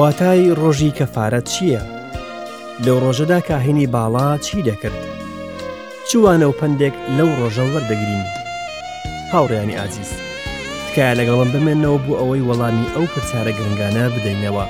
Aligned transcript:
واتای 0.00 0.42
ڕۆژی 0.60 0.90
کەفاەت 0.98 1.44
چییە؟ 1.52 1.82
لەو 2.84 2.96
ڕۆژەدا 3.04 3.38
کاهێنی 3.48 3.86
باڵا 3.94 4.28
چی 4.46 4.56
دەکرد؟ 4.68 5.00
چوانە 6.10 6.46
و 6.50 6.54
پندێک 6.60 6.94
لەو 7.16 7.28
ڕۆژە 7.38 7.64
وەردەگرین 7.72 8.24
هاوڕیانی 9.32 9.78
ئازیز 9.80 10.10
تکایە 10.88 11.14
لەگەڵم 11.20 11.50
بمێنەوە 11.54 11.98
بوو 12.04 12.18
ئەوەی 12.20 12.46
وەڵامی 12.48 12.86
ئەو 12.94 13.04
پرچارە 13.12 13.52
گرنگانە 13.58 14.04
بدەینەوە. 14.14 14.64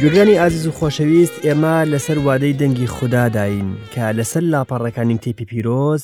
گورگانی 0.00 0.38
ئازیز 0.40 0.66
و 0.66 0.72
خۆشەویست 0.78 1.36
ئێمە 1.46 1.74
لەسەر 1.92 2.18
وادەی 2.26 2.58
دەنگی 2.60 2.88
خودداداین 2.94 3.68
کە 3.94 4.02
لەسەر 4.18 4.42
لاپەڕەکانی 4.52 5.18
تێپی 5.22 5.46
پیرۆز 5.50 6.02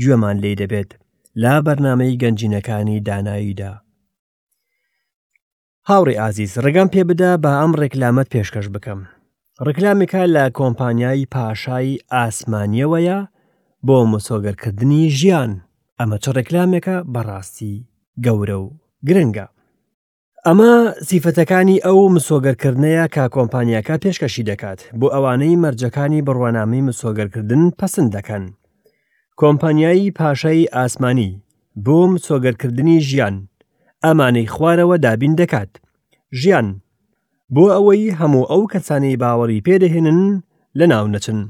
گوێمان 0.00 0.36
لێ 0.44 0.54
دەبێت. 0.62 0.92
لا 1.42 1.60
بەرنمەی 1.66 2.16
گەنجینەکانی 2.22 3.00
داناییدا. 3.06 3.72
هاوڕی 5.88 6.18
ئازیز 6.22 6.52
ڕگەم 6.64 6.88
پێ 6.94 7.02
بدا 7.10 7.30
بە 7.42 7.50
ئەم 7.60 7.72
ڕێکلامەت 7.80 8.28
پێشکەش 8.34 8.66
بکەم. 8.74 9.00
ڕکلامێکە 9.66 10.22
لە 10.34 10.44
کۆمپانیایی 10.58 11.30
پاشایی 11.34 12.00
ئاسمانیەوەیە 12.16 13.18
بۆ 13.86 13.96
مسۆگەرکردنی 14.12 15.02
ژیان 15.18 15.52
ئەمە 16.00 16.16
چ 16.22 16.24
ڕێکلامێکە 16.36 16.96
بەڕاستی 17.14 17.74
گەورە 18.26 18.56
و 18.64 18.66
گرنگە. 19.08 19.46
ئەمە 20.46 20.72
سیفەتەکانی 21.08 21.78
ئەو 21.86 21.98
مسۆگەرکردنەیە 22.14 23.04
کا 23.14 23.24
کۆمپانیەکە 23.36 23.94
پێشکەشی 24.02 24.46
دەکات 24.50 24.80
بۆ 25.00 25.06
ئەوانەی 25.14 25.60
مەرجەکانی 25.62 26.24
بڕوانامی 26.26 26.80
مسۆگەرکردن 26.88 27.62
پسند 27.78 28.10
دەکەن 28.16 28.44
کۆمپانیایی 29.40 30.10
پاشای 30.10 30.66
ئاسمانی 30.72 31.30
بۆم 31.84 32.12
چۆگەرکردنی 32.26 32.98
ژیان 33.08 33.34
ئەمانەی 34.06 34.48
خوارەوە 34.54 34.96
دابین 35.04 35.34
دەکات 35.40 35.72
ژیان 36.40 36.66
بۆ 37.54 37.64
ئەوەی 37.76 38.14
هەموو 38.20 38.44
ئەو 38.50 38.62
کەسانەی 38.72 39.18
باوەڕی 39.22 39.64
پێدەهێنن 39.66 40.20
لە 40.78 40.84
ناو 40.92 41.06
نەچن 41.14 41.40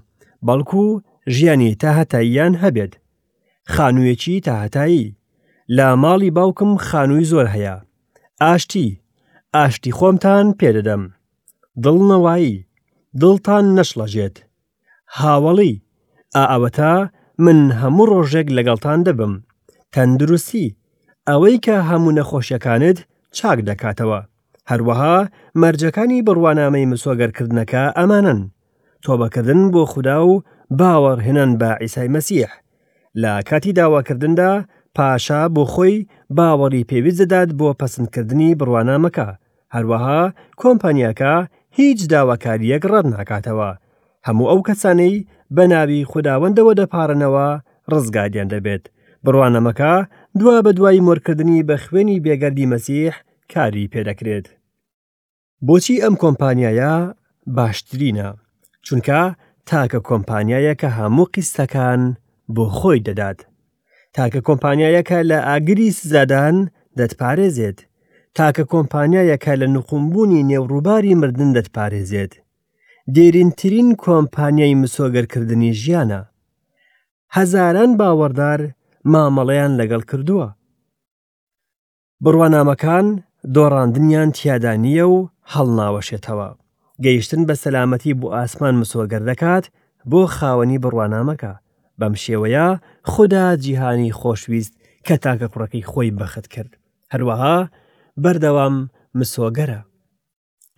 بەڵکو 0.46 0.84
ژیانی 1.36 1.74
تاهتاییان 1.82 2.54
هەبێت 2.62 2.92
خانوویەکی 3.74 4.40
تاهتایی 4.48 5.14
لا 5.76 5.88
ماڵی 6.02 6.30
باوکم 6.38 6.70
خانووی 6.88 7.24
زۆر 7.32 7.46
هەیە 7.54 7.76
ئاشتی 8.42 8.88
ئاشتی 9.54 9.92
خۆمتان 9.98 10.46
پێدەدەم 10.60 11.02
دڵنەوایی 11.84 12.64
دڵتان 13.20 13.64
نەشڵەژێت 13.78 14.36
هاوڵی 15.16 15.74
ئا 16.36 16.42
ئەوەتا 16.52 16.94
من 17.44 17.56
هەموو 17.80 18.06
ڕۆژێک 18.12 18.48
لەگەڵتان 18.56 18.98
دەبم 19.08 19.32
تەندروستی 19.94 20.74
ئەوەی 21.28 21.56
کە 21.64 21.76
هەموو 21.88 22.16
نەخۆشیەکانت 22.18 22.98
چاک 23.36 23.58
دەکاتەوە 23.68 24.20
هەروەها 24.70 25.16
مەرجەکانی 25.60 26.24
بڕوانامەی 26.26 26.88
مسۆگەرکردنەکە 26.92 27.84
ئەمانن 27.98 28.40
تۆبەکردن 29.04 29.60
بۆ 29.72 29.82
خوددا 29.92 30.18
و 30.28 30.32
باوەڕهێنان 30.80 31.50
بە 31.60 31.70
ئیسای 31.82 32.08
مەسیح 32.16 32.50
لە 33.22 33.32
کاتی 33.48 33.72
داواکردندا 33.78 34.52
پاشا 34.96 35.40
بۆ 35.54 35.62
خۆی 35.72 35.96
باوەڕی 36.36 36.86
پێویست 36.90 37.20
دەدات 37.22 37.50
بۆ 37.60 37.68
پەسەندکردنی 37.80 38.56
بڕوانامەکە 38.60 39.28
هەروەها 39.74 40.22
کۆمپانیاکە 40.60 41.32
هیچ 41.78 41.98
داواکاریەک 42.12 42.82
ڕەت 42.90 43.06
ناکاتەوە 43.14 43.70
هەموو 44.26 44.48
ئەو 44.50 44.60
کەسانەی 44.68 45.14
بە 45.54 45.64
ناوی 45.72 46.04
خودداوەندەوە 46.10 46.72
دەپارنەوە 46.80 47.46
ڕزگادیان 47.92 48.48
دەبێت 48.54 48.84
بڕوانەمەکە 49.24 49.92
دوا 50.40 50.56
بە 50.64 50.70
دوای 50.78 51.04
مۆرکردنی 51.08 51.66
بە 51.68 51.76
خوێنی 51.84 52.22
بێگەردی 52.24 52.70
مەسیح 52.72 53.14
کاری 53.52 53.90
پێدەکرێت 53.92 54.46
بۆچی 55.66 56.02
ئەم 56.04 56.14
کۆمپانیایە 56.22 56.94
باشترینە 57.56 58.28
چونکە 58.86 59.20
تاکە 59.70 60.00
کۆمپانیایە 60.08 60.72
کە 60.80 60.88
هەموو 60.98 61.30
قیسەکان 61.34 62.02
بۆ 62.54 62.64
خۆی 62.78 63.00
دەدات 63.08 63.38
تاکە 64.16 64.40
کۆمپانیایەکە 64.48 65.18
لە 65.30 65.38
ئاگری 65.48 65.88
سزادان 65.98 66.56
دەتپارێزێت 66.98 67.78
تاکە 68.36 68.64
کۆمپانیایەکە 68.72 69.52
لە 69.60 69.66
نوقمبوونی 69.74 70.46
نێوڕووباری 70.50 71.14
مردن 71.20 71.50
دەتپارێزێت 71.56 72.32
دێرینترین 73.14 73.88
کۆمپانیای 74.02 74.74
مسۆگەرکردنی 74.82 75.72
ژیانە. 75.82 76.20
هەزاران 77.36 77.90
باوەڕدار 77.98 78.60
مامەڵەیان 79.12 79.72
لەگەڵ 79.80 80.02
کردووە. 80.10 80.48
بڕوانامەکان 82.24 83.06
دۆڕاندنیان 83.54 84.28
تیادا 84.36 84.72
نییە 84.82 85.04
و 85.14 85.18
هەڵناوەشێتەوە. 85.52 86.48
گەیشتن 87.04 87.42
بە 87.48 87.54
سەلامەتی 87.62 88.14
بۆ 88.20 88.26
ئاسمان 88.36 88.74
مسۆگەر 88.80 89.22
دەکات 89.30 89.64
بۆ 90.10 90.20
خاوەنی 90.36 90.78
بڕوانامەکە. 90.84 91.52
بەم 91.98 92.14
شێوەیە 92.24 92.68
خوددا 93.10 93.46
جیهانی 93.64 94.12
خۆشویست 94.20 94.74
کە 95.06 95.12
تاکە 95.24 95.46
کوڕەکەی 95.52 95.86
خۆی 95.90 96.10
بەخت 96.18 96.46
کرد. 96.54 96.72
هەروەها 97.12 97.58
بەردەوام 98.22 98.76
مسۆگەرە. 99.18 99.80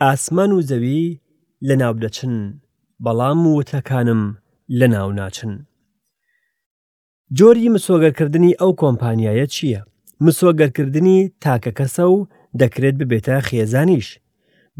ئاسمان 0.02 0.50
و 0.52 0.60
زەوی 0.70 1.06
لە 1.66 1.76
ناو 1.82 1.92
دەچن 2.04 2.34
بەڵام 3.04 3.42
وتەکانم 3.56 4.22
لە 4.78 4.86
ناو 4.94 5.08
ناچن 5.18 5.52
جۆری 7.38 7.68
مسۆگەرکردنی 7.74 8.56
ئەو 8.60 8.70
کۆمپانیایە 8.82 9.46
چییە؟ 9.54 9.80
مسۆگەرکردنی 10.24 11.18
تاکە 11.44 11.72
کەسە 11.78 12.04
و 12.14 12.16
دەکرێت 12.60 12.94
ببێتە 13.00 13.36
خێزانیش 13.48 14.06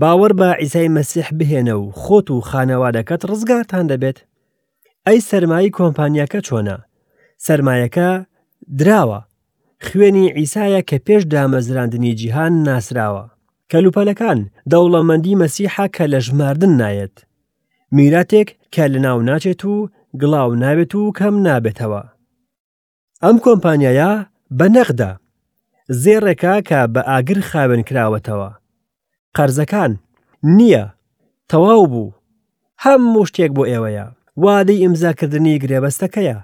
باوەڕ 0.00 0.32
بە 0.40 0.48
ئیسای 0.62 0.88
مەسیح 0.96 1.28
بهێنە 1.38 1.74
و 1.82 1.86
خۆت 2.00 2.26
و 2.30 2.40
خانەوادەکەت 2.48 3.22
ڕزگارتان 3.30 3.84
دەبێت 3.92 4.18
ئەی 5.06 5.18
سەرمایی 5.28 5.74
کۆمپانیەکە 5.78 6.40
چۆنا 6.46 6.76
سرمایەکە 7.46 8.08
دراوە 8.78 9.20
خوێنی 9.86 10.26
ئیسایە 10.38 10.80
کە 10.90 10.96
پێش 11.06 11.22
دامەزراندنی 11.32 12.14
جیهان 12.20 12.52
ناسراوە 12.66 13.24
کەلوپەلەکان 13.72 14.38
دەوڵەمەندی 14.72 15.38
مەسیحا 15.42 15.86
کە 15.96 16.04
لە 16.12 16.20
ژماردن 16.26 16.72
نایەت 16.80 17.16
میراتێک 17.96 18.48
کە 18.74 18.84
لە 18.92 18.98
ناو 19.06 19.18
ناچێت 19.28 19.62
و 19.72 19.76
گڵاو 20.20 20.50
نابێت 20.62 20.92
و 20.94 21.12
کەم 21.18 21.34
نابێتەوە 21.46 22.02
ئەم 23.24 23.36
کۆمپانیایە 23.44 24.10
بە 24.58 24.66
نەقدا 24.76 25.12
زێڕێکا 26.02 26.54
کە 26.68 26.80
بە 26.94 27.02
ئاگر 27.10 27.38
خاوێن 27.50 27.82
کراوەتەوە 27.88 28.50
قەرزەکان 29.36 29.92
نییە 30.56 30.84
تەواو 31.50 31.84
بوو 31.92 32.10
هەموو 32.84 33.28
شتێک 33.30 33.50
بۆ 33.56 33.62
ئێوەیە 33.72 34.06
وادەی 34.44 34.80
ئیمزاکردنی 34.82 35.60
گرێبەستەکەیە 35.62 36.38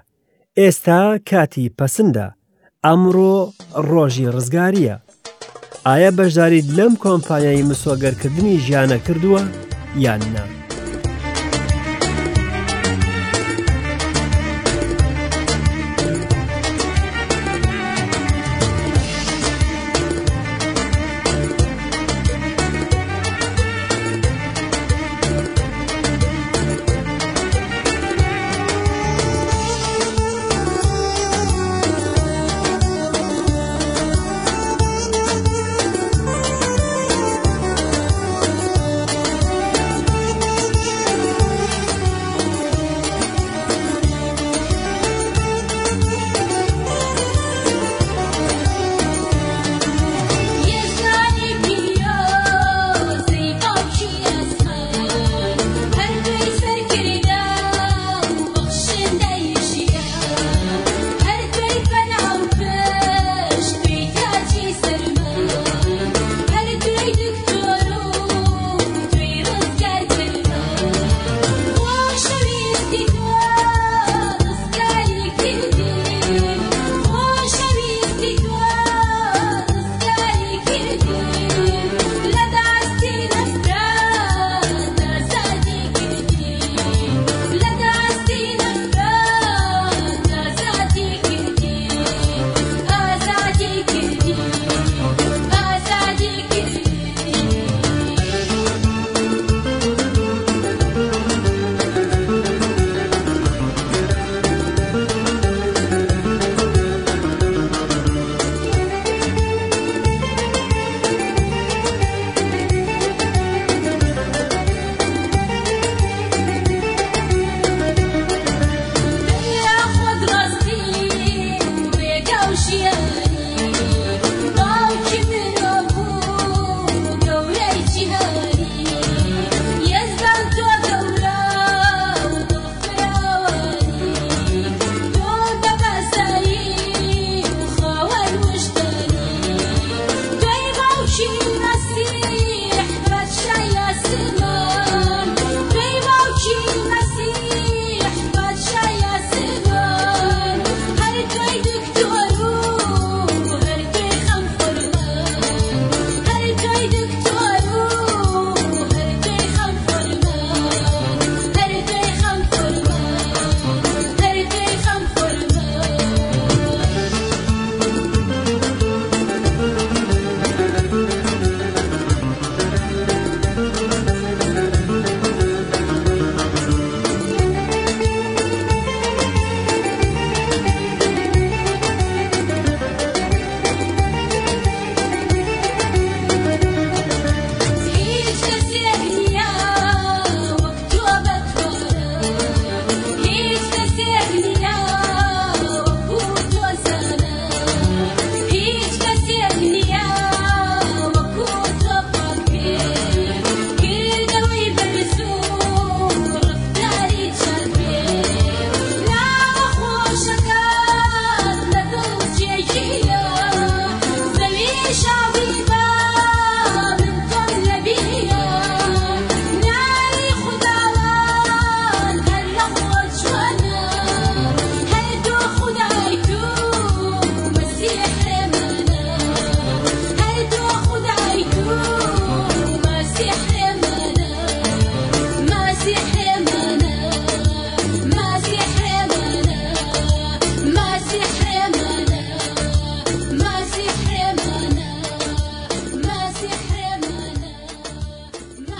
ئێستا 0.59 1.01
کاتی 1.29 1.73
پەسەندە 1.77 2.27
ئەمڕۆ 2.85 3.35
ڕۆژی 3.89 4.31
ڕزگاریە 4.35 4.97
ئایا 5.91 6.09
بەشداریت 6.19 6.67
لەم 6.77 6.93
کۆمپانیایی 7.05 7.67
مسۆگەرکردنی 7.69 8.61
ژیانە 8.65 8.97
کردووە 9.05 9.41
یاننا. 10.05 10.43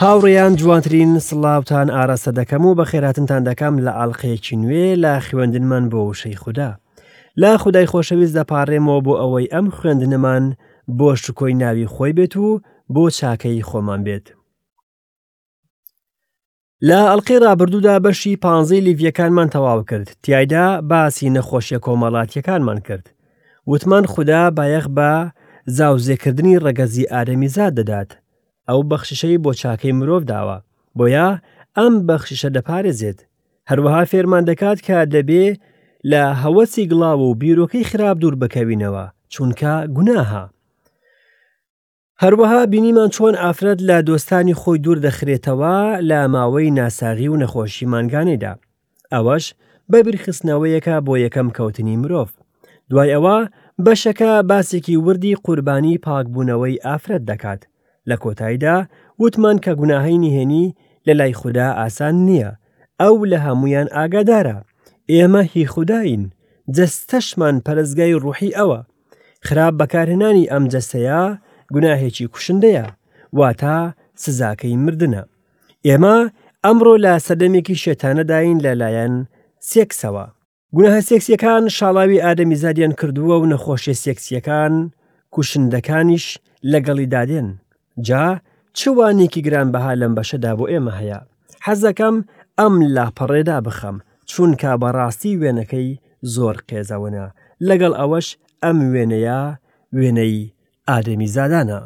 هاوڕێیان 0.02 0.54
جوانترین 0.60 1.12
سڵاوتان 1.28 1.88
ئاراسە 1.98 2.32
دەکەم 2.40 2.64
و 2.66 2.76
بە 2.80 2.86
خێراتنتان 2.92 3.42
دەکەم 3.50 3.76
لە 3.86 3.92
ئاڵلقەیەکی 3.98 4.56
نوێ 4.62 4.88
لا 5.04 5.16
خوێندنمان 5.26 5.84
بۆ 5.92 6.00
وشەی 6.10 6.40
خوددا 6.44 6.72
لا 7.42 7.52
خدای 7.64 7.90
خۆشەویست 7.92 8.36
دەپارڕێمەوە 8.40 9.00
بۆ 9.06 9.14
ئەوەی 9.22 9.52
ئەم 9.54 9.68
خوێندنەمان 9.78 10.44
بۆ 10.98 11.10
شکۆی 11.24 11.54
ناوی 11.62 11.88
خۆی 11.94 12.14
بێت 12.18 12.34
و 12.38 12.62
بۆ 12.94 13.04
چاکەی 13.18 13.64
خۆمان 13.70 14.02
بێت 14.08 14.28
لە 16.88 17.00
ئەلقی 17.10 17.38
رابرردوودا 17.46 17.96
بەشی 18.06 18.38
پانزی 18.44 18.82
لیڤیەکانمان 18.86 19.50
تەواو 19.56 19.84
کرد 19.90 20.08
تایدا 20.24 20.68
باسی 20.92 21.34
نەخۆشیە 21.36 21.80
کۆمەڵاتیەکانمان 21.86 22.80
کرد 22.88 23.06
وتمان 23.70 24.06
خوددا 24.14 24.42
بایەخ 24.58 24.86
بە 24.98 25.12
زاوزێکردنی 25.78 26.60
ڕەگەزی 26.66 27.10
ئارەمی 27.12 27.48
زاد 27.58 27.74
دەدات 27.82 28.12
ئەو 28.70 28.82
بەخشەی 28.92 29.38
بۆ 29.44 29.52
چاکەی 29.62 29.94
مرۆڤ 30.00 30.24
داوە 30.32 30.58
بۆیە 30.98 31.28
ئەم 31.78 31.94
بەخشیشە 32.08 32.50
دەپارێزێت 32.58 33.20
هەروەها 33.70 34.04
فێرمان 34.12 34.44
دەکات 34.50 34.78
کە 34.88 34.98
دەبێ 35.16 35.46
لە 36.12 36.22
هەوەسی 36.42 36.88
گڵاو 36.92 37.20
و 37.28 37.36
بیرۆکەی 37.42 37.88
خراپ 37.90 38.18
دوور 38.22 38.36
بکەوینەوە 38.42 39.06
چونکە 39.34 39.74
گوناها 39.96 40.44
هەروەها 42.24 42.62
بینیمان 42.72 43.10
چۆن 43.16 43.36
ئافرەت 43.44 43.80
لە 43.90 43.98
دۆستانی 44.08 44.58
خۆی 44.60 44.80
دوور 44.86 44.98
دەخرێتەوە 45.06 45.76
لە 46.10 46.20
ماوەی 46.34 46.72
ناساغی 46.80 47.28
و 47.32 47.36
نەخۆشی 47.42 47.86
مانگانێدا 47.94 48.54
ئەوەش 49.14 49.46
بەبیرخستنەوەیەکە 49.92 50.96
بۆ 51.06 51.14
یەکەم 51.26 51.48
کەوتنی 51.58 51.96
مرۆڤ 52.02 52.30
دوای 52.90 53.14
ئەوە 53.16 53.38
بەشەکە 53.86 54.32
باسێکی 54.50 54.98
وردی 55.06 55.36
قوربانی 55.46 55.98
پاکبوونەوەی 56.06 56.78
ئافرەت 56.86 57.24
دەکات 57.32 57.62
لە 58.10 58.16
کۆتاییدا 58.24 58.76
وتمان 59.22 59.58
کە 59.66 59.72
گوناهی 59.82 60.18
نهێنی 60.24 60.66
لە 61.08 61.14
لای 61.20 61.34
خوددا 61.40 61.70
ئاسان 61.80 62.16
نییە 62.28 62.52
ئەو 63.02 63.16
لە 63.32 63.38
هەمویان 63.46 63.88
ئاگادارە 63.96 64.58
ئێمە 65.14 65.42
هی 65.54 65.66
خودداین 65.74 66.24
جەستەشمان 66.76 67.56
پەرزگای 67.66 68.16
ڕوحی 68.24 68.56
ئەوە 68.58 68.82
خراپ 69.48 69.74
بەکارهێنانی 69.80 70.50
ئەم 70.52 70.64
جەسەیە 70.74 71.22
گوناهێکی 71.74 72.28
کوشندەیە 72.34 72.86
واتە 73.40 73.78
سزاکەی 74.24 74.76
مردنە 74.86 75.24
ئێمە 75.88 76.18
ئەمڕۆ 76.66 76.94
لە 77.06 77.14
سەدەمێکی 77.28 77.80
شێتانەداین 77.84 78.58
لەلایەن 78.66 79.14
سێکسەوە 79.70 80.26
گوناها 80.76 81.02
سێکسیەکان 81.10 81.64
شاڵاوی 81.78 82.22
ئادەمی 82.24 82.58
زادیان 82.64 82.94
کردووە 83.00 83.36
و 83.42 83.46
نەخۆشی 83.52 84.00
سێکسیەکان 84.04 84.74
کوشندەکانیش 85.36 86.26
لەگەڵی 86.72 87.08
دادێن 87.14 87.50
جا 88.04 88.42
چوانێکی 88.78 89.42
گرانبها 89.48 89.94
لەم 90.02 90.14
بەشەدا 90.18 90.52
بۆ 90.58 90.66
ئێمە 90.72 90.92
هەیە 91.00 91.20
حەزەکەم 91.66 92.16
ئەم 92.60 92.74
لاپەڕێدا 92.96 93.58
بخەم 93.68 93.98
چونکە 94.32 94.72
بەڕاستی 94.82 95.38
وێنەکەی 95.42 95.90
زۆر 96.34 96.56
قێزەوەە 96.70 97.28
لەگەڵ 97.68 97.94
ئەوەش 98.00 98.28
ئەم 98.64 98.78
وێنەیە 98.94 99.42
وێنەی 100.00 100.36
ئادەمی 100.90 101.30
زادانە. 101.36 101.82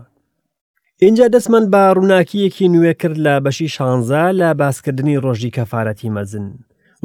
اینجا 1.04 1.26
دەستمان 1.36 1.66
بە 1.74 1.82
ڕووناکیەکی 1.96 2.72
نوێ 2.74 2.94
کرد 3.02 3.18
لە 3.26 3.34
بەشی 3.46 3.70
شانزە 3.76 4.24
لە 4.40 4.50
باسکردنی 4.62 5.18
ڕۆژی 5.24 5.54
کەفاەتی 5.58 6.14
مەزن. 6.16 6.48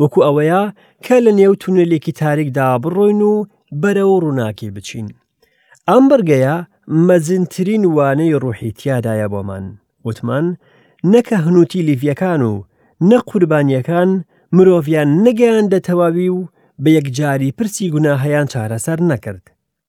وەکو 0.01 0.21
ئەوەیە 0.27 0.63
کە 1.05 1.17
لە 1.27 1.33
نێو 1.39 1.55
تونلێکی 1.63 2.13
تاریکدا 2.23 2.69
بڕۆین 2.83 3.21
و 3.33 3.35
بەرەو 3.83 4.21
ڕووناکی 4.25 4.71
بچین. 4.75 5.09
ئەم 5.89 6.05
بەرگەیە 6.11 6.57
مەزنترین 7.09 7.85
وانەی 7.97 8.35
ڕوحی 8.43 8.71
تیادایە 8.79 9.27
بۆمان 9.33 9.65
وتمان 10.05 10.45
نەکە 11.13 11.37
هەنووتی 11.45 11.83
لیڤیەکان 11.89 12.41
و 12.43 12.65
نە 13.09 13.19
قوربانیەکان 13.31 14.11
مرۆڤیان 14.57 15.09
نەگەیان 15.27 15.67
دەتەواوی 15.73 16.33
و 16.37 16.49
بە 16.83 16.89
یەکجاری 16.99 17.55
پرسی 17.57 17.91
گوناهەیان 17.95 18.47
چارەسەر 18.53 18.99
نەکرد 19.11 19.45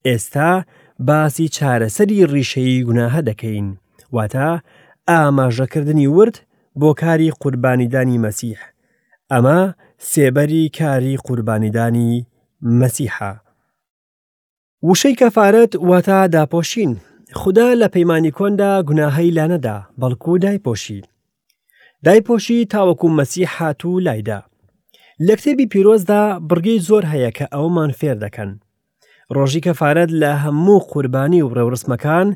ئێستا 0.08 0.52
باسی 1.08 1.48
چارەسەری 1.58 2.20
ڕیشەی 2.34 2.84
گوناهە 2.88 3.22
دەکەین 3.30 3.68
واتە 4.16 4.50
ئاماژەکردنی 5.10 6.08
ورد 6.16 6.36
بۆ 6.80 6.90
کاری 7.02 7.30
قوربانیدانی 7.42 8.22
مەسیح 8.26 8.60
ئەمە 9.34 9.62
سێبەری 10.12 10.64
کاری 10.80 11.16
قوربانیدانی 11.26 12.12
مەسیحە 12.80 13.32
وشەی 14.84 15.16
کەفاارەت 15.22 15.72
واتە 15.90 16.20
داپۆشین 16.34 16.94
خدا 17.34 17.74
لە 17.76 17.88
پەیمانی 17.88 18.32
کۆندا 18.38 18.84
گوناهەی 18.88 19.32
لا 19.38 19.48
نەدا 19.48 19.78
بەڵکو 20.02 20.34
دایپۆشی 20.44 21.02
دایپۆشی 22.06 22.66
تاوەکو 22.74 23.08
مەسی 23.18 23.44
هاتوو 23.56 24.00
لایدا 24.00 24.42
لە 25.28 25.34
کتێبی 25.38 25.68
پیرۆزدا 25.72 26.24
بڕگەی 26.50 26.80
زۆر 26.88 27.04
هەیە 27.14 27.32
کە 27.38 27.46
ئەومان 27.54 27.92
فێر 28.00 28.18
دەکەن 28.26 28.50
ڕۆژی 29.36 29.64
کەفاارەت 29.66 30.10
لە 30.22 30.32
هەموو 30.44 30.80
قوربانی 30.92 31.42
و 31.42 31.50
ڕێورسمەکان 31.56 32.28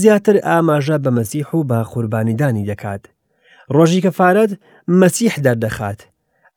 زیاتر 0.00 0.36
ئاماژە 0.46 0.96
بە 1.04 1.10
مەسیح 1.18 1.48
و 1.56 1.64
با 1.70 1.82
قوربانیدانی 1.92 2.68
دەکات 2.70 3.02
ڕۆژی 3.76 4.00
کەفاارەت 4.04 4.50
مەسیح 5.00 5.34
دەردەخات 5.44 6.00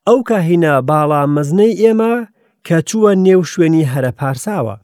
ئەو 0.08 0.18
کاهینە 0.30 0.74
باڵا 0.90 1.22
مەزنەی 1.36 1.78
ئێمە 1.82 2.14
کە 2.68 2.78
چووە 2.90 3.12
نێو 3.28 3.42
شوێنی 3.52 3.86
هەرە 3.94 4.12
پارساوە 4.20 4.76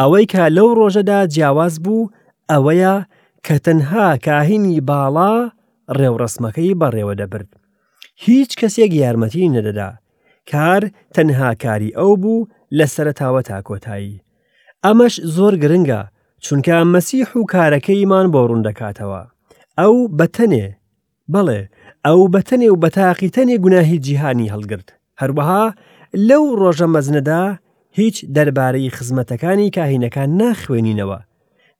ئەوەی 0.00 0.26
کە 0.32 0.42
لەو 0.56 0.68
ڕۆژەدا 0.78 1.18
جیاواز 1.34 1.74
بوو 1.84 2.10
ئەوەیە 2.52 2.94
کە 3.46 3.56
تەنها 3.66 4.06
کاهینی 4.26 4.76
باڵا 4.88 5.32
ڕێوڕسمەکەی 5.98 6.76
بەڕێوە 6.80 7.14
دەبرد. 7.20 7.50
هیچ 8.26 8.50
کەسێک 8.60 8.92
یارمەتی 9.02 9.52
نەدەدا. 9.54 9.90
کار 10.50 10.82
تەنها 11.14 11.50
کاری 11.62 11.90
ئەو 11.98 12.12
بوو 12.22 12.46
لە 12.78 12.86
سەرتاوە 12.94 13.40
تا 13.48 13.58
کۆتایی. 13.68 14.22
ئەمەش 14.84 15.14
زۆر 15.36 15.54
گرنگە 15.62 16.00
چونکە 16.44 16.76
مەسیح 16.94 17.28
و 17.40 17.48
کارەکەیمان 17.52 18.26
بۆ 18.32 18.40
ڕوون 18.48 18.62
دەکاتەوە. 18.68 19.22
ئەو 19.80 19.96
بەتەنێ، 20.18 20.66
بەڵێ، 21.32 21.60
ئەو 22.06 22.20
بەتەنێ 22.34 22.68
و 22.72 22.76
بەتاقی 22.82 23.30
تەنێ 23.36 23.56
گوناهی 23.64 23.98
جیهانی 24.04 24.52
هەڵگرت. 24.54 24.88
هەروەها 25.20 25.64
لەو 26.28 26.44
ڕۆژە 26.60 26.86
مەزنەدا 26.94 27.42
هیچ 28.00 28.16
دەربارەی 28.36 28.90
خزمەتەکانی 28.96 29.68
کاهینەکان 29.76 30.28
ناخوێنینەوە 30.40 31.18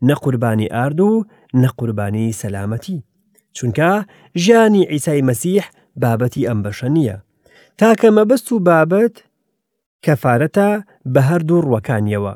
نەقوربانی 0.08 0.72
ئارد 0.74 0.98
و 1.00 1.24
نەقوربانی 1.62 2.26
سەلامەتی 2.40 2.96
چونکە 3.56 3.90
ژیانی 4.42 4.84
ئیسای 4.92 5.26
مەسیح 5.28 5.64
بابەتی 6.02 6.46
ئەم 6.48 6.60
بەشە 6.64 6.88
نییە 6.96 7.18
تاکە 7.80 8.08
مەبەست 8.18 8.48
و 8.52 8.56
بابەت 8.68 9.14
کەفاەتە 10.04 10.68
بە 11.14 11.20
هەردوو 11.28 11.64
ڕوەکانیەوە 11.66 12.34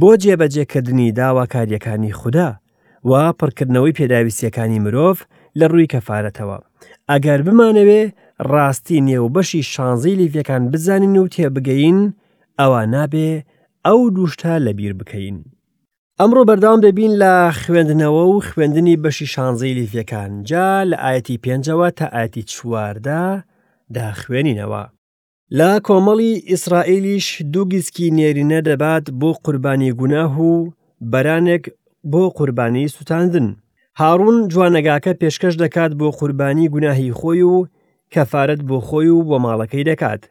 بۆ 0.00 0.10
جێبەجێکردنی 0.22 1.12
داواکاریەکانی 1.18 2.12
خوددا 2.20 2.50
و 3.08 3.10
پڕکردنەوەی 3.40 3.96
پێداویستیەکانی 3.98 4.82
مرۆڤ 4.84 5.18
لە 5.58 5.66
ڕووی 5.70 5.90
کەفاەتەوە 5.94 6.58
ئەگەر 7.10 7.40
بمانەوێ 7.46 8.02
ڕاستی 8.50 8.98
نێوبەشی 9.08 9.62
شانزی 9.72 10.18
لیفیەکان 10.20 10.62
بزانین 10.72 11.16
و 11.16 11.28
تێبگەین 11.34 11.98
ئەوە 12.60 12.80
نابێ 12.96 13.30
ئەو 13.86 13.98
دووشتە 14.14 14.52
لەبیر 14.66 14.92
بکەین. 15.00 15.36
ئەمڕۆ 16.20 16.42
بەردام 16.48 16.78
دەبین 16.86 17.12
لە 17.22 17.34
خوێندنەوە 17.60 18.22
و 18.32 18.36
خوێندنی 18.48 19.00
بەشی 19.04 19.28
شانزەی 19.34 19.76
لیفیەکان 19.78 20.30
جا 20.50 20.68
لە 20.90 20.96
ئاەتی 21.04 21.40
پێنجەوە 21.44 21.88
تا 21.98 22.06
ئاەتی 22.14 22.42
چواردا 22.52 23.24
داخوێنینەوە. 23.96 24.82
لە 25.58 25.70
کۆمەڵی 25.86 26.32
ئیسرائیلیش 26.50 27.26
دووگیسکی 27.52 28.08
نێرینە 28.18 28.58
دەبات 28.68 29.06
بۆ 29.20 29.30
قوربانی 29.44 29.90
گوناه 30.00 30.34
و 30.50 30.52
بەرانێک 31.12 31.64
بۆ 32.12 32.22
قوربانی 32.38 32.86
سووتاندن. 32.94 33.48
هاڕون 34.00 34.36
جوانەگاکە 34.52 35.12
پێشکەش 35.20 35.54
دەکات 35.62 35.92
بۆ 36.00 36.06
قوربانی 36.18 36.68
گوناهی 36.74 37.12
خۆی 37.18 37.42
و 37.54 37.56
کەفارەت 38.14 38.60
بۆ 38.68 38.76
خۆی 38.88 39.10
و 39.16 39.22
بۆ 39.28 39.36
ماڵەکەی 39.46 39.86
دەکات. 39.90 40.22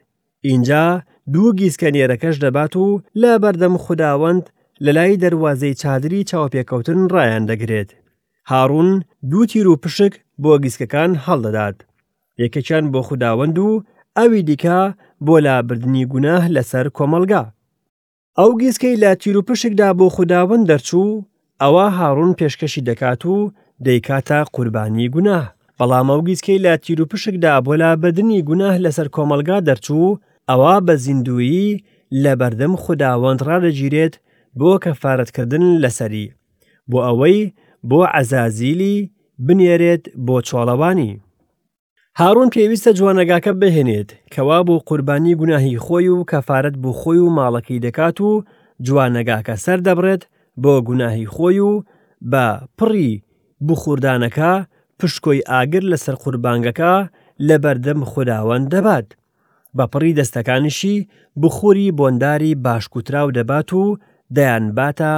اینجا 0.47 0.85
دوو 1.33 1.51
گیسکەنیێرەکەش 1.61 2.35
دەبات 2.43 2.73
و 2.83 2.87
لە 3.21 3.33
بەردەم 3.43 3.75
خودداوەند 3.85 4.43
لە 4.85 4.91
لای 4.97 5.19
دەواازەی 5.23 5.77
چادری 5.81 6.27
چاوپێکەوتن 6.29 6.99
ڕایان 7.13 7.43
دەگرێت. 7.51 7.89
هاڕون 8.51 8.89
دوو 9.29 9.43
تیر 9.51 9.67
و 9.69 9.75
پشک 9.83 10.13
بۆ 10.41 10.51
گیسکەکان 10.63 11.11
هەڵدەدات. 11.25 11.77
یەکەچیان 12.43 12.85
بۆ 12.93 12.99
خودداوەند 13.07 13.57
و 13.67 13.69
ئەوی 14.17 14.41
دیکە 14.49 14.79
بۆ 15.25 15.35
لابردنی 15.45 16.03
گوناه 16.13 16.43
لەسەر 16.55 16.85
کۆمەلگا. 16.97 17.43
ئەو 18.39 18.51
گیسکەی 18.61 18.95
لە 19.03 19.11
تیر 19.21 19.35
و 19.37 19.41
پشکدا 19.49 19.89
بۆ 19.99 20.05
خودداوەند 20.15 20.65
دەرچوو، 20.71 21.09
ئەوە 21.63 21.85
هاڕون 21.97 22.31
پێشکەشی 22.39 22.81
دەکات 22.89 23.21
و 23.33 23.35
دەیکاتە 23.85 24.39
قوربانی 24.55 25.07
گوناه. 25.15 25.45
بەڵام 25.79 26.07
ئەو 26.13 26.21
گیسکەی 26.29 26.59
لە 26.65 26.73
تیر 26.83 26.99
و 27.01 27.05
پشکدا 27.11 27.53
بۆ 27.65 27.71
لابدنی 27.81 28.39
گوناه 28.49 28.75
لەسەر 28.85 29.07
کۆمەلگا 29.15 29.57
دەرچوو 29.67 30.09
ئەوە 30.49 30.75
بە 30.85 30.93
زیندویی 31.05 31.69
لە 32.23 32.33
بەردەم 32.41 32.73
خودداوەند 32.83 33.39
ڕدەگیرێت 33.47 34.13
بۆ 34.59 34.71
کەفاارەتکردن 34.83 35.63
لەسەری 35.83 36.25
بۆ 36.89 36.97
ئەوەی 37.07 37.39
بۆ 37.89 37.99
عەزازیلی 38.17 38.95
بنێرێت 39.45 40.03
بۆ 40.25 40.35
چۆڵەوانی 40.47 41.11
هاڕون 42.19 42.49
پێویستە 42.55 42.91
جوانەگاکە 42.99 43.51
بهێنێت 43.61 44.09
کەوا 44.33 44.59
بۆ 44.67 44.75
قوربانی 44.87 45.33
گوناهی 45.41 45.75
خۆی 45.85 46.07
و 46.17 46.27
کەفاارەت 46.31 46.75
بۆ 46.83 46.91
خۆی 47.01 47.19
و 47.25 47.33
ماڵەکەی 47.37 47.83
دەکات 47.85 48.17
و 48.27 48.31
جوانەگاکە 48.87 49.55
سەر 49.65 49.79
دەبڕێت 49.87 50.23
بۆ 50.63 50.73
گوناهی 50.87 51.25
خۆی 51.35 51.59
و 51.69 51.71
بە 52.31 52.45
پڕی 52.77 53.09
بخوردانەکە 53.67 54.51
پشکۆی 54.99 55.45
ئاگر 55.51 55.83
لەسەر 55.91 56.15
قوربانگەکە 56.23 56.93
لە 57.47 57.55
بەردەم 57.63 57.99
خودداوەند 58.11 58.65
دەبات 58.73 59.07
بەپڕی 59.77 60.15
دەستەکانشی 60.19 60.95
بخوری 61.41 61.93
بۆنداری 61.99 62.55
باشکوتراو 62.65 63.31
دەبات 63.37 63.69
و 63.73 63.97
دەیانباتە 64.37 65.11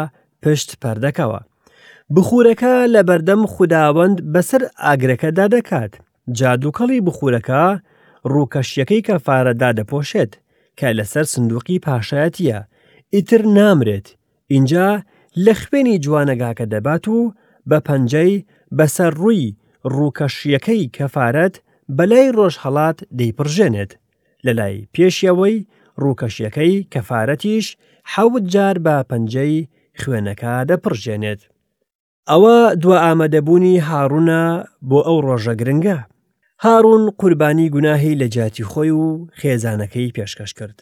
پشت 0.44 0.70
پەردەکەوە. 0.82 1.40
بخورەکە 2.16 2.74
لە 2.94 3.02
بەردەم 3.10 3.42
خودداوەند 3.54 4.18
بەسەر 4.34 4.62
ئاگرەکەدا 4.86 5.46
دەکات. 5.56 5.92
جادووکەڵی 6.40 7.00
بخورەکە 7.08 7.64
ڕووکەشیەکەی 8.34 9.02
کە 9.08 9.16
فارەدا 9.26 9.70
دەپۆشێت 9.80 10.32
کە 10.80 10.88
لەسەر 10.98 11.26
سندوقی 11.34 11.80
پاشایەتە، 11.86 12.58
ئیتر 13.14 13.42
نامرێت، 13.58 14.08
اینجا 14.54 14.88
لە 15.46 15.54
خوێنی 15.64 15.98
جوانەگاکە 16.06 16.66
دەبات 16.74 17.06
و 17.16 17.20
بە 17.70 17.78
پەنجەی 17.88 18.44
بەسەر 18.78 19.12
ڕووی 19.22 19.56
ڕووکەشیەکەی 19.96 20.92
کەفاەت 20.98 21.54
بەلای 21.98 22.32
ڕۆژهڵات 22.38 22.98
دەیپڕژێنێت. 23.20 23.92
لە 24.46 24.54
لای 24.60 24.76
پێشیەوەی 24.96 25.58
ڕووکەشیەکەی 26.02 26.74
کەفاەتیش 26.94 27.66
حەوت 28.14 28.44
جار 28.54 28.78
بە 28.86 28.96
پەنجەی 29.10 29.68
خوێنەکە 30.00 30.54
دەپڕژێنێت. 30.70 31.42
ئەوە 32.30 32.58
دو 32.82 32.92
ئامادەبوونی 33.04 33.84
هاڕوونە 33.88 34.42
بۆ 34.90 35.00
ئەو 35.08 35.18
ڕۆژە 35.28 35.54
گرنگە. 35.62 35.98
هاڕون 36.64 37.04
قوربانی 37.20 37.68
گوناهی 37.76 38.18
لە 38.22 38.28
جاتی 38.36 38.66
خۆی 38.72 38.92
و 39.04 39.08
خێزانەکەی 39.40 40.14
پێشکەش 40.16 40.52
کرد. 40.60 40.78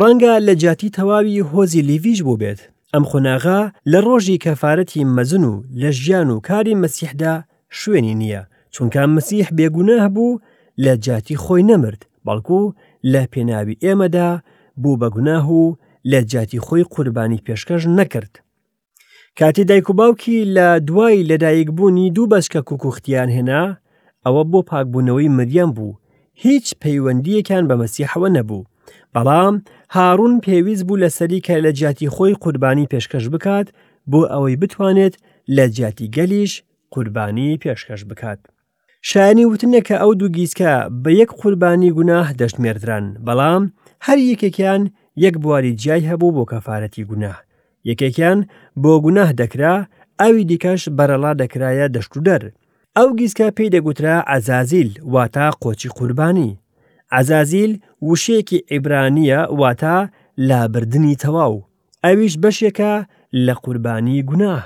ڕەنگە 0.00 0.34
لە 0.46 0.54
جاتی 0.62 0.92
تەواوی 0.96 1.44
هۆزی 1.50 1.86
لیڤیش 1.88 2.20
بوو 2.26 2.38
بێت 2.42 2.60
ئەم 2.94 3.04
خۆناغا 3.10 3.60
لە 3.92 3.98
ڕۆژی 4.06 4.42
کەفاەتی 4.44 5.06
مەزن 5.16 5.44
و 5.52 5.54
لە 5.80 5.90
ژیان 6.00 6.28
و 6.30 6.40
کاری 6.48 6.74
مەسیحدا 6.82 7.34
شوێنی 7.80 8.16
نییە 8.20 8.42
چونکە 8.74 9.00
مەسیح 9.16 9.46
بێگوناه 9.58 10.04
بوو 10.14 10.38
لە 10.84 10.92
جاتی 11.06 11.36
خۆی 11.44 11.62
نەمرد 11.70 12.02
بەڵکو 12.26 12.60
لە 13.12 13.22
پێناوی 13.32 13.80
ئێمەدا 13.84 14.30
بوو 14.82 14.98
بە 15.00 15.08
گوناه 15.14 15.46
و 15.60 15.62
لە 16.10 16.20
جاتی 16.32 16.60
خۆی 16.66 16.84
قوربانی 16.94 17.42
پێشکەش 17.46 17.82
نەکرد. 17.98 18.32
کاتی 19.38 19.64
دایک 19.70 19.88
و 19.90 19.94
باوکی 20.00 20.36
لە 20.56 20.66
دوای 20.88 21.26
لەدایک 21.30 21.68
بوونی 21.76 22.10
دوو 22.16 22.30
بەسکە 22.32 22.60
کوکوختیان 22.68 23.28
هێنا 23.36 23.64
ئەوە 24.26 24.42
بۆ 24.50 24.60
پاکبوونەوەی 24.70 25.32
مریەم 25.38 25.70
بوو 25.76 25.92
هیچ 26.44 26.66
پەیوەندیەکان 26.82 27.64
بە 27.68 27.74
مەسیحەوە 27.82 28.28
نەبوو 28.36 28.66
بەڵام 29.14 29.54
هاڕون 29.94 30.34
پێویست 30.46 30.84
بوو 30.88 31.00
لە 31.02 31.08
سەریکە 31.18 31.54
لە 31.64 31.70
جاتی 31.80 32.08
خۆی 32.14 32.34
قوربانی 32.42 32.88
پێشکەش 32.92 33.24
بکات 33.34 33.68
بۆ 34.10 34.20
ئەوەی 34.32 34.56
بتوانێت 34.62 35.14
لە 35.56 35.64
جاتی 35.78 36.10
گەلیش 36.16 36.52
قوربانی 36.94 37.50
پێشکەش 37.62 38.02
بکات 38.10 38.40
شایانی 39.10 39.44
وتنە 39.50 39.80
کە 39.86 39.94
ئەو 40.02 40.12
دوو 40.20 40.28
گیسکە 40.36 40.72
بە 41.02 41.10
یەک 41.20 41.30
قوربانی 41.40 41.90
گوناه 41.98 42.26
دەشتمێردران 42.40 43.04
بەڵام 43.26 43.62
هەر 44.06 44.18
یەکێکیان 44.30 44.82
یەک 45.24 45.34
بواری 45.42 45.76
جیای 45.80 46.06
هەبوو 46.10 46.34
بۆ 46.36 46.44
کەفاەتی 46.50 47.04
گوناه 47.10 47.38
یەکێکیان 47.90 48.38
بۆ 48.82 48.92
گوناه 49.04 49.30
دەکرا 49.40 49.74
ئەوی 50.20 50.42
دیکەش 50.50 50.80
بەرەڵا 50.96 51.32
دەکرایە 51.42 51.86
دەشت 51.94 52.12
و 52.16 52.20
دەر 52.28 52.42
ئەو 52.96 53.08
گیسکە 53.18 53.46
پێی 53.56 53.72
دەگوترا 53.74 54.16
ئازازیل 54.30 54.90
واتا 55.14 55.46
قۆچی 55.62 55.88
قوربانی 55.96 56.50
ئازازیل 57.14 57.72
وشەیەکی 58.10 58.58
عیبرانیە 58.72 59.40
واتا 59.60 59.96
لابردنی 60.48 61.14
تەواو 61.22 61.56
ئەویش 62.04 62.34
بەشێکە 62.42 62.92
لە 63.46 63.52
قوربانی 63.64 64.16
گوناه 64.28 64.62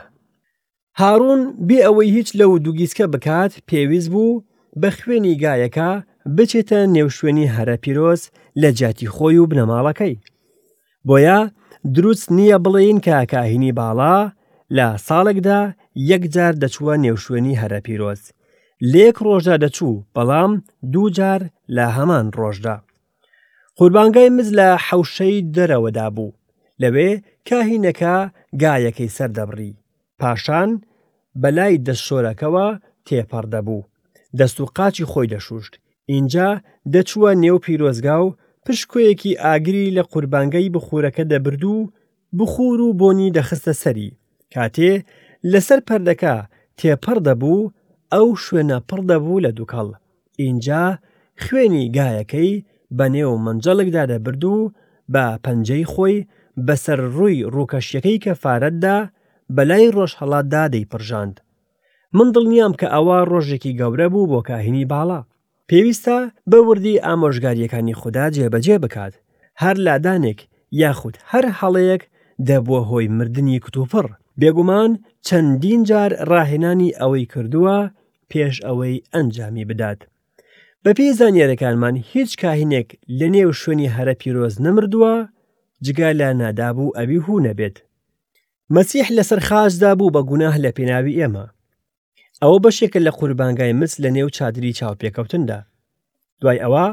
هاڕون 1.02 1.40
بێ 1.68 1.78
ئەوەی 1.86 2.10
هیچ 2.16 2.28
لەو 2.40 2.50
دووگیسکە 2.64 3.04
بکات 3.14 3.52
پێویست 3.68 4.08
بوو 4.14 4.42
بە 4.80 4.88
خوێنی 4.98 5.34
گایەکە 5.44 5.90
بچێتە 6.36 6.78
نێو 6.94 7.08
شوێنی 7.16 7.52
هەرە 7.56 7.76
پیرۆز 7.82 8.22
لە 8.62 8.70
جاتی 8.78 9.08
خۆی 9.14 9.38
و 9.42 9.46
بنەماڵەکەی. 9.50 10.14
بۆیە 11.06 11.38
دروست 11.94 12.26
نییە 12.36 12.58
بڵێین 12.64 12.98
کە 13.06 13.16
کاهینی 13.32 13.72
باڵا 13.78 14.16
لە 14.76 14.86
ساڵێکدا 15.06 15.60
یەکجار 16.10 16.54
دەچووە 16.62 16.94
نێوشوێنی 17.04 17.58
هەرە 17.60 17.80
پیرۆز. 17.86 18.20
لێک 18.92 19.16
ڕۆژدا 19.26 19.56
دەچوو 19.64 19.94
بەڵام 20.14 20.52
دووجار 20.92 21.40
لە 21.76 21.86
هەمان 21.96 22.26
ڕۆژدا. 22.38 22.76
قوربانگای 23.78 24.28
مز 24.36 24.48
لە 24.58 24.68
حەوشەی 24.86 25.36
دەرەوەدا 25.54 26.06
بوو 26.16 26.30
لەوێ 26.82 27.10
کاهینەکە 27.48 28.14
گایەکەی 28.62 29.14
سەردەبڕی 29.16 29.72
پاشان 30.20 30.70
بەلای 31.42 31.80
دەستشۆرەکەەوە 31.88 32.66
تێپەڕدەبوو 33.06 33.82
دەست 34.38 34.56
و 34.60 34.64
قاچی 34.76 35.04
خۆی 35.10 35.30
دەشوشت 35.34 35.72
اینجا 36.12 36.48
دەچووە 36.94 37.30
نێو 37.42 37.56
پیرۆزگا 37.64 38.16
و 38.24 38.34
پشکۆیەکی 38.66 39.38
ئاگری 39.44 39.94
لە 39.96 40.02
قوربانگەی 40.12 40.72
بخورەکە 40.76 41.22
دەبرد 41.32 41.64
و 41.64 41.78
بخور 42.38 42.80
و 42.80 42.94
بۆنی 43.00 43.30
دەخستە 43.36 43.72
سەری 43.82 44.10
کاتێ 44.54 44.92
لەسەر 45.52 45.80
پەردەکە 45.88 46.36
تێپەڕ 46.78 47.16
دەبوو 47.28 47.72
ئەو 48.12 48.26
شوێنە 48.44 48.78
پڕ 48.88 49.00
دەبوو 49.10 49.42
لە 49.46 49.50
دووکەڵ 49.56 49.88
اینجا 50.42 50.84
خوێنی 51.44 51.84
گایەکەی 51.96 52.52
بە 52.96 53.06
نێو 53.14 53.34
منجەڵکدا 53.44 54.02
دەبرد 54.12 54.44
و 54.44 54.72
بە 55.14 55.24
پەنجەی 55.44 55.88
خۆی 55.92 56.16
بەسەر 56.66 56.98
ڕووی 57.16 57.46
ڕووکەشیەکەی 57.54 58.20
کەفاەتدا 58.24 58.98
بەلای 59.54 59.90
ڕۆژهڵات 59.96 60.46
دادەی 60.54 60.84
پرژاند 60.92 61.34
من 62.16 62.28
دڵنیام 62.34 62.72
کە 62.80 62.86
ئەوە 62.94 63.18
ڕۆژێکی 63.32 63.76
گەورە 63.80 64.06
بوو 64.12 64.28
بۆ 64.30 64.40
کاهینی 64.48 64.88
باڵا 64.92 65.20
پێویستە 65.68 66.18
بە 66.50 66.58
وردی 66.68 67.02
ئامۆژگاریەکانی 67.06 67.98
خوددا 68.00 68.26
جێبەجێ 68.36 68.76
بکات 68.84 69.14
هەر 69.62 69.76
لادانێک 69.86 70.40
یاخود 70.82 71.14
هەر 71.30 71.44
هەڵەیەک 71.60 72.02
دەبووە 72.48 72.80
هۆی 72.90 73.06
مردنی 73.18 73.58
کتوپڕ 73.64 74.06
بێگومان 74.40 74.90
چەندین 75.26 75.80
جار 75.90 76.10
ڕاهێنانی 76.30 76.96
ئەوەی 77.00 77.30
کردووە 77.32 77.78
پێش 78.30 78.56
ئەوەی 78.66 79.02
ئەنجامی 79.14 79.64
بدات 79.70 80.00
بە 80.84 80.90
پێی 80.98 81.12
زانیارەکانمان 81.18 81.94
هیچ 82.12 82.30
کاهینێک 82.42 82.88
لە 83.18 83.26
نێو 83.34 83.50
شوێنی 83.60 83.92
هەرە 83.96 84.14
پیرۆز 84.20 84.54
نەمردووە 84.64 85.14
جگا 85.84 86.10
لا 86.20 86.30
نادابوو 86.40 86.94
ئەوی 86.98 87.18
هوو 87.26 87.44
نەبێت 87.46 87.76
مەسیح 88.74 89.06
لەسەر 89.16 89.40
خاجدا 89.48 89.92
بوو 89.98 90.10
بە 90.16 90.20
گوناه 90.30 90.54
لە 90.64 90.70
پێناوی 90.76 91.16
ئێمە 91.20 91.46
ئەوە 92.42 92.58
بەشێکە 92.64 92.98
لە 93.06 93.10
قوربانگای 93.18 93.72
مس 93.80 93.92
لە 94.04 94.08
نێو 94.16 94.28
چادری 94.36 94.76
چاوپێکەوتندا 94.78 95.60
دوای 96.40 96.58
ئەوە 96.64 96.86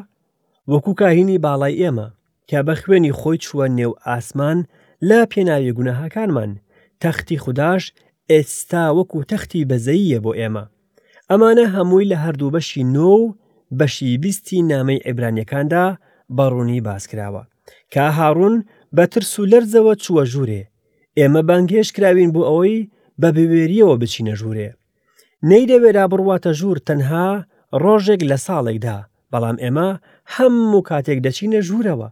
وەکو 0.71 0.91
کاهینی 1.01 1.41
باڵای 1.43 1.79
ئێمە 1.81 2.07
کە 2.49 2.57
بە 2.67 2.73
خوێنی 2.81 3.15
خۆی 3.19 3.41
چووە 3.43 3.65
نێو 3.77 3.91
ئاسمان 4.07 4.57
لە 5.09 5.19
پێناوی 5.31 5.75
گونەهاکانمان 5.77 6.51
تەختی 7.01 7.37
خودداش 7.43 7.83
ئێستا 8.31 8.85
وەکو 8.97 9.19
تەختی 9.31 9.67
بەزەیە 9.69 10.19
بۆ 10.25 10.31
ئێمە 10.39 10.65
ئەمانە 11.31 11.65
هەمووی 11.75 12.09
لە 12.11 12.17
هەردوو 12.23 12.53
بەشی 12.55 12.83
نۆ 12.95 13.09
و 13.21 13.33
بەشی 13.79 14.17
بیستی 14.23 14.59
نامەی 14.71 15.01
عیبرانیەکاندا 15.07 15.85
بەڕوونی 16.37 16.81
باسکراوە 16.87 17.43
کا 17.93 18.05
هاڕون 18.17 18.55
بە 18.95 19.03
ترس 19.13 19.33
و 19.39 19.45
لەرزەوە 19.51 19.93
چووە 20.03 20.25
ژوورێ 20.31 20.63
ئێمە 21.19 21.41
بانگێش 21.49 21.87
کراوین 21.95 22.31
بوو 22.35 22.47
ئەوەی 22.49 22.87
بە 23.21 23.29
بوێریەوە 23.35 23.95
بچینە 24.01 24.33
ژوورێ 24.41 24.69
نەیدەوێرا 25.49 26.05
بڕواتە 26.11 26.51
ژوور 26.59 26.77
تەنها 26.87 27.29
ڕۆژێک 27.83 28.21
لە 28.29 28.37
ساڵێکدا 28.45 28.97
بەڵام 29.31 29.57
ئێمە 29.63 29.89
هەموو 30.35 30.85
کاتێک 30.89 31.19
دەچینە 31.25 31.59
ژوورەوە 31.67 32.09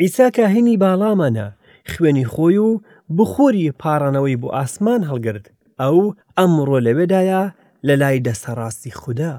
ئیساکە 0.00 0.44
هینی 0.54 0.80
باڵامانە 0.82 1.46
خوێنی 1.90 2.26
خۆی 2.32 2.58
و 2.66 2.70
بخۆری 3.16 3.74
پارانەوەی 3.82 4.40
بۆ 4.42 4.48
ئاسمان 4.56 5.02
هەڵگرت 5.10 5.46
ئەو 5.80 5.98
ئەمڕۆ 6.38 6.78
لەوێدایە 6.86 7.42
لە 7.86 7.94
لای 8.00 8.18
دەسەڕاستی 8.26 8.96
خوددا 9.00 9.34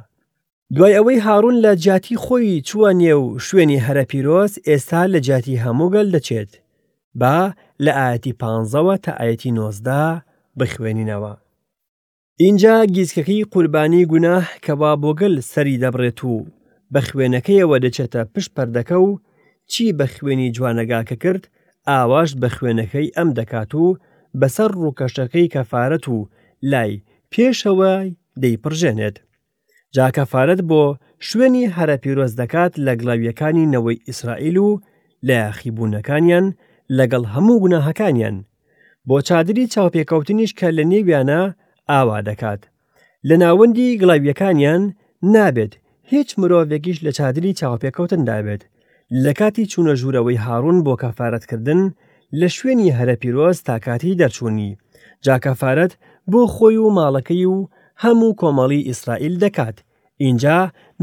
دوای 0.76 0.94
ئەوەی 0.98 1.24
هاڕون 1.26 1.58
لە 1.66 1.72
جاتی 1.86 2.16
خۆی 2.24 2.64
چووە 2.68 2.90
نێو 3.02 3.24
شوێنی 3.46 3.84
هەرەپیرۆس 3.86 4.54
ئێستا 4.70 5.02
لە 5.14 5.20
جاتی 5.28 5.62
هەمووگەل 5.64 6.08
دەچێت 6.16 6.52
با 7.22 7.38
لە 7.86 7.92
ئاەتی 8.00 8.34
پانزەوە 8.44 8.96
تا 9.04 9.12
ئاەتی 9.20 9.52
نۆزدا 9.58 10.06
بخوێنینەوە. 10.60 11.34
اینجا 12.44 12.76
گیسکەکەی 12.94 13.46
قوربانی 13.52 14.04
گوناه 14.12 14.46
کەوا 14.66 14.92
بۆگەل 15.04 15.36
سەری 15.52 15.80
دەبڕێت 15.84 16.20
و 16.34 16.38
بە 16.94 17.00
خوێنەکەیەوە 17.08 17.78
دەچێتە 17.86 18.22
پشت 18.34 18.52
پەردەکە 18.58 18.98
و 19.08 19.10
چی 19.72 19.96
بە 20.00 20.06
خوێنی 20.16 20.52
جوانەگاکە 20.58 21.16
کرد 21.24 21.44
ئاواش 21.90 22.30
بە 22.42 22.50
خوێنەکەی 22.58 23.12
ئەم 23.18 23.30
دەکات 23.40 23.72
و 23.76 23.88
بەسەر 24.42 24.72
ڕووکەشەکەی 24.82 25.52
کەفاەت 25.56 26.06
و 26.14 26.18
لای 26.72 27.02
پێشەوەی 27.34 28.10
دەیپڕژێنێت. 28.42 29.18
جاکەفاەت 29.96 30.60
بۆ 30.70 30.84
شوێنی 31.30 31.66
هەرە 31.78 31.96
پیرۆز 32.04 32.32
دەکات 32.42 32.74
لە 32.86 32.94
گڵاویەکانی 33.02 33.70
نەوەی 33.74 34.02
ئیسرائیل 34.08 34.58
و 34.68 34.70
لە 35.28 35.36
یاخیبوونەکانیان 35.48 36.46
لەگەڵ 36.98 37.24
هەموو 37.34 37.62
گوناهەکانیان 37.64 38.36
بۆ 39.10 39.18
چادری 39.28 39.70
چاوپێکەوتنیش 39.74 40.52
کە 40.60 40.68
لە 40.78 40.84
نێویانە 40.92 41.40
ئاوا 41.92 42.18
دەکات 42.30 42.62
لە 43.28 43.36
ناوەندی 43.44 43.98
گڵاویەکانیان 44.02 44.84
نابێت 45.34 45.74
هیچ 46.12 46.30
مرۆڤێکیش 46.40 46.98
لە 47.06 47.12
چادری 47.18 47.58
چاوپێکەوتن 47.60 48.22
دابێت 48.30 48.62
لە 49.24 49.32
کاتی 49.40 49.70
چوونە 49.72 49.94
ژوورەوەی 50.00 50.42
هاڕون 50.46 50.78
بۆ 50.86 50.94
کەفاەتکردن 51.04 51.82
لە 52.40 52.48
شوێنی 52.58 52.96
هەرە 52.98 53.16
پیرۆز 53.22 53.58
تاکاتی 53.68 54.18
دەرچوونی 54.22 54.72
جاکەفاەت 55.26 55.92
بۆ 56.32 56.42
خۆی 56.56 56.78
و 56.86 56.94
ماڵەکەی 56.98 57.46
و 57.56 57.60
هەموو 58.04 58.38
کۆمەڵی 58.42 58.86
ئیسرائیل 58.90 59.36
دەکات 59.44 59.78
اینجا 60.26 60.58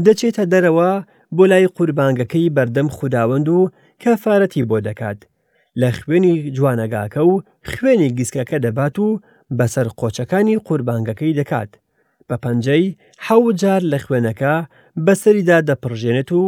دەچێتە 0.05 0.43
دەرەوە 0.53 0.91
بۆ 1.35 1.43
لای 1.51 1.67
قوربانگەکەی 1.77 2.53
بەردەم 2.55 2.87
خودداوەند 2.95 3.47
و 3.57 3.59
کەفاەتی 4.03 4.63
بۆ 4.71 4.77
دەکات 4.89 5.19
لە 5.81 5.89
خوێنی 5.99 6.35
جوانەگاکە 6.57 7.21
و 7.31 7.33
خوێنی 7.71 8.09
گیسکەکە 8.17 8.57
دەبات 8.65 8.95
و 9.05 9.07
بەسەر 9.57 9.87
قۆچەکانی 9.99 10.57
قوربانگەکەی 10.67 11.37
دەکات 11.39 11.71
بە 12.29 12.35
پەنجەی 12.43 12.95
حەوجار 13.25 13.81
لە 13.91 13.97
خوێنەکە 14.05 14.53
بەسەریدا 15.05 15.57
دەپڕژێنێت 15.69 16.31
و 16.41 16.45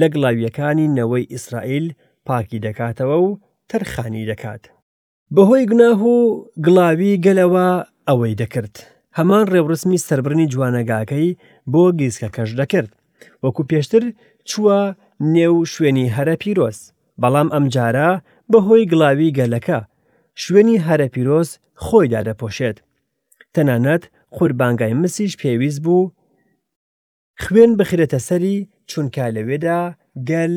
لە 0.00 0.06
گڵاویەکانی 0.14 0.92
نەوەی 0.96 1.28
ئیسرائیل 1.32 1.86
پاکی 2.26 2.58
دەکاتەوە 2.66 3.16
و 3.26 3.28
تەرخانی 3.70 4.28
دەکات 4.30 4.62
بەهۆی 5.34 5.64
گوناه 5.70 6.00
و 6.14 6.16
گڵاوی 6.64 7.20
گەلەوە 7.24 7.68
ئەوەی 8.08 8.38
دەکرد 8.42 8.74
هەمان 9.18 9.44
ڕێوڕسمی 9.52 10.02
سربرنی 10.06 10.50
جوانەگاکەی 10.52 11.28
بۆ 11.72 11.82
گیسکەکەش 12.00 12.50
دەکرد 12.60 12.90
وەکو 13.44 13.62
پێشتر 13.70 14.04
چووە 14.50 14.80
نێو 15.36 15.56
شوێنی 15.72 16.12
هەرە 16.16 16.34
پیرۆست 16.42 16.84
بەڵام 17.22 17.48
ئەمجارە 17.54 18.10
بەهۆی 18.52 18.84
گڵاوی 18.92 19.34
گەلەکە 19.38 19.78
شوێنی 20.42 20.82
هەرەپیرۆز 20.86 21.48
خۆی 21.84 22.10
دادەپۆشێت 22.14 22.76
تەنانەت 23.54 24.02
قوربانگای 24.36 24.94
مسیش 25.02 25.32
پێویست 25.42 25.80
بوو 25.84 26.12
خوێن 27.42 27.72
بخرێتە 27.80 28.20
سەری 28.28 28.56
چونکە 28.90 29.24
لەوێدا 29.36 29.80
گەل 30.30 30.54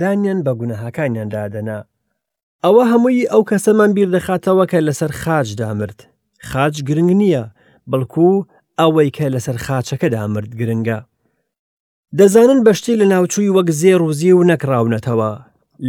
دانیان 0.00 0.38
بە 0.46 0.52
گونەهاکانیان 0.58 1.28
دادەنا 1.34 1.80
ئەوە 2.64 2.82
هەمووی 2.92 3.28
ئەو 3.32 3.42
کەسەمان 3.50 3.90
بیر 3.96 4.08
دەخاتەوە 4.14 4.64
کە 4.70 4.78
لەسەر 4.86 5.12
خاج 5.20 5.48
دامرد 5.60 5.98
خاج 6.48 6.74
گرنگ 6.88 7.10
نییە 7.20 7.44
بەڵکو 7.90 8.28
ئەوەی 8.80 9.10
کە 9.16 9.26
لەسەر 9.34 9.56
خاچەکە 9.66 10.08
دامرد 10.14 10.50
گرنگە 10.60 10.98
دەزانن 12.18 12.60
بەشتی 12.66 12.98
لە 13.00 13.06
ناوچووی 13.12 13.54
وەک 13.56 13.68
زێر 13.80 14.00
و 14.02 14.12
زی 14.18 14.32
و 14.32 14.42
نەکراونەتەوە 14.50 15.32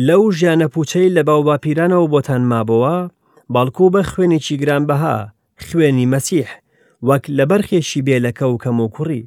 لەو 0.07 0.31
ژیانە 0.37 0.67
پوچەی 0.73 1.13
لە 1.15 1.21
باو 1.27 1.43
باپیرانەوە 1.47 2.11
بۆتان 2.13 2.41
مابەوە 2.51 2.95
باڵکۆ 3.53 3.85
بە 3.93 4.01
خوێنێکی 4.11 4.59
گرانبەها 4.61 5.17
خوێنی 5.65 6.07
مەسیح 6.13 6.49
وەک 7.07 7.23
لە 7.37 7.45
بەرخێشی 7.49 8.05
بێلەکە 8.07 8.45
و 8.49 8.57
کەم 8.63 8.77
و 8.79 8.87
کوڕی 8.95 9.23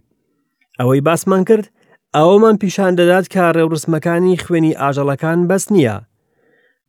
ئەوەی 0.78 1.00
باسمان 1.06 1.42
کرد 1.48 1.66
ئەوەمان 2.16 2.56
پیشان 2.62 2.92
دەدات 3.00 3.26
کە 3.34 3.44
ڕێوڕسمەکانی 3.56 4.40
خوێنی 4.44 4.78
ئاژەڵەکان 4.80 5.38
بەس 5.50 5.64
نییە 5.74 5.96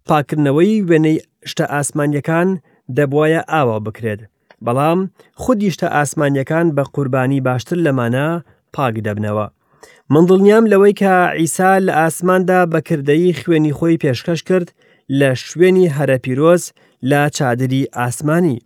پاکردنەوەی 0.07 0.83
وێنەی 0.89 1.17
شتە 1.51 1.65
ئاسمانیەکان 1.73 2.47
دەبواە 2.97 3.41
ئاوا 3.53 3.77
بکرێت 3.85 4.21
بەڵام 4.65 4.99
خودیشتە 5.43 5.87
ئاسمانیەکان 5.97 6.67
بە 6.77 6.83
قوربانی 6.95 7.39
باشتر 7.47 7.77
لەمانە 7.85 8.27
پاک 8.75 8.95
دەبنەوە 9.05 9.47
من 10.13 10.25
دڵنیام 10.29 10.65
لەوەی 10.71 10.93
کە 11.01 11.15
ئیسا 11.41 11.71
لە 11.87 11.91
ئاسماندا 12.01 12.59
بەکردەی 12.73 13.35
خوێنی 13.39 13.75
خۆی 13.77 13.99
پێشکەش 14.03 14.41
کرد 14.49 14.67
لە 15.19 15.29
شوێنی 15.47 15.87
هەرەپیرۆز 15.97 16.63
لە 17.09 17.21
چادری 17.37 17.83
ئاسمانی 17.97 18.57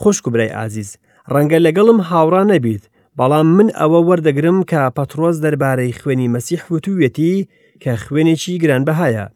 خوشک 0.00 0.24
و 0.26 0.30
برای 0.34 0.54
ئازیز 0.58 0.90
ڕەنگە 1.32 1.58
لەگەڵم 1.66 1.98
هاوڕا 2.08 2.42
نەبیت 2.52 2.82
بەڵام 3.18 3.48
من 3.58 3.68
ئەوە 3.80 4.00
وەردەگرم 4.08 4.58
کە 4.70 4.80
پەترۆز 4.96 5.36
دەربارەی 5.44 5.98
خوێنی 6.00 6.32
مەسیح 6.34 6.62
وتوویەتی 6.72 7.34
کە 7.82 7.90
خوێنێکی 8.04 8.54
گرانبەهایە 8.62 9.26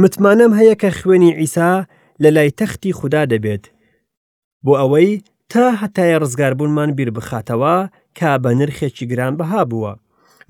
متمانەم 0.00 0.52
هەیە 0.58 0.74
کە 0.82 0.90
خوێنی 0.98 1.32
ئیسا 1.40 1.72
لە 2.22 2.28
لای 2.36 2.50
تەختی 2.60 2.92
خوددا 2.98 3.22
دەبێت 3.32 3.64
بۆ 4.64 4.72
ئەوەی 4.80 5.10
تا 5.52 5.64
هەتایە 5.80 6.16
ڕزگاربوونمان 6.22 6.90
بیر 6.98 7.10
بخاتەوە 7.16 7.76
کا 8.18 8.30
بە 8.42 8.50
نرخێکی 8.60 9.06
گران 9.12 9.32
بەها 9.40 9.64
بووە 9.72 9.94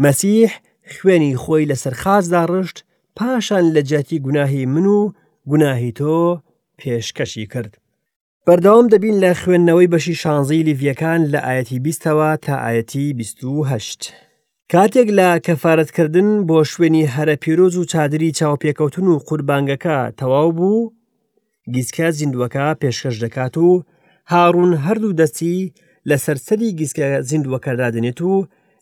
مەسیح 0.05 0.51
خوێنی 0.97 1.33
خۆی 1.43 1.69
لەسەر 1.71 1.95
خازدا 2.03 2.43
ڕشت 2.51 2.79
پاشان 3.17 3.65
لە 3.77 3.83
جەتی 3.91 4.19
گوناهی 4.25 4.67
من 4.67 4.87
و 4.87 5.13
گوناهی 5.51 5.93
تۆ 5.99 6.41
پێشکەشی 6.79 7.47
کرد. 7.53 7.73
بەردەوام 8.47 8.87
دەبین 8.93 9.17
لە 9.25 9.31
خوێندنەوەی 9.43 9.91
بەشی 9.93 10.15
شانزی 10.23 10.65
لیڤیەکان 10.69 11.21
لە 11.33 11.41
ئاەتی 11.47 11.79
بیستەوە 11.85 12.31
تا 12.45 12.55
ئاەتی 12.65 13.13
28. 13.15 14.13
کاتێک 14.73 15.09
لە 15.19 15.29
کەفاەتکردن 15.47 16.29
بۆ 16.47 16.59
شوێنی 16.73 17.07
هەرە 17.17 17.37
پیرۆز 17.43 17.75
و 17.77 17.85
چادری 17.85 18.33
چاوپێکەوتن 18.39 19.07
و 19.09 19.19
قوربانگەکە 19.29 19.99
تەواو 20.19 20.53
بوو، 20.57 20.91
گیسکە 21.75 22.07
زیندوەکە 22.19 22.65
پێشکەش 22.81 23.17
دەکات 23.25 23.55
و 23.67 23.83
هاڕون 24.33 24.73
هەردوو 24.85 25.17
دەستی 25.21 25.57
لە 26.09 26.17
سەرسەری 26.25 26.71
گیسکە 26.81 27.09
زیندوەکەدادنێت 27.31 28.21
و 28.31 28.33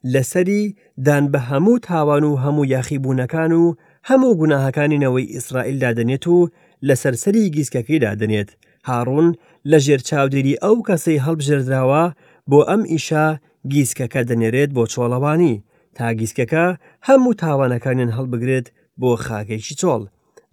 لەسەری 0.05 0.75
دان 1.07 1.25
بە 1.33 1.39
هەموو 1.51 1.79
تاوان 1.89 2.25
و 2.25 2.37
هەموو 2.45 2.69
یاخیبوونەکان 2.75 3.53
و 3.53 3.65
هەموو 4.09 4.37
گوناهەکانینەوەی 4.41 5.31
ئیسرائیلدا 5.35 5.91
دەنێت 5.99 6.25
و 6.29 6.39
لە 6.87 6.95
سەرسەری 7.03 7.51
گیسکەکەیدا 7.57 8.13
دەنێت 8.21 8.51
هاڕون 8.89 9.27
لە 9.71 9.79
ژێر 9.85 10.01
چاودێری 10.09 10.61
ئەو 10.65 10.77
کەسەی 10.89 11.23
هەڵبژێردراوە 11.25 12.05
بۆ 12.51 12.61
ئەم 12.69 12.83
ئیشا 12.93 13.27
گیسکەکە 13.73 14.21
دەنێرێت 14.31 14.71
بۆ 14.77 14.85
چۆڵەوانی 14.93 15.55
تا 15.97 16.07
گیسکەکە 16.21 16.67
هەموو 17.09 17.39
تاوانەکانیان 17.43 18.11
هەڵبگرێت 18.17 18.67
بۆ 19.01 19.11
خاکێکی 19.25 19.75
چۆڵ 19.81 20.03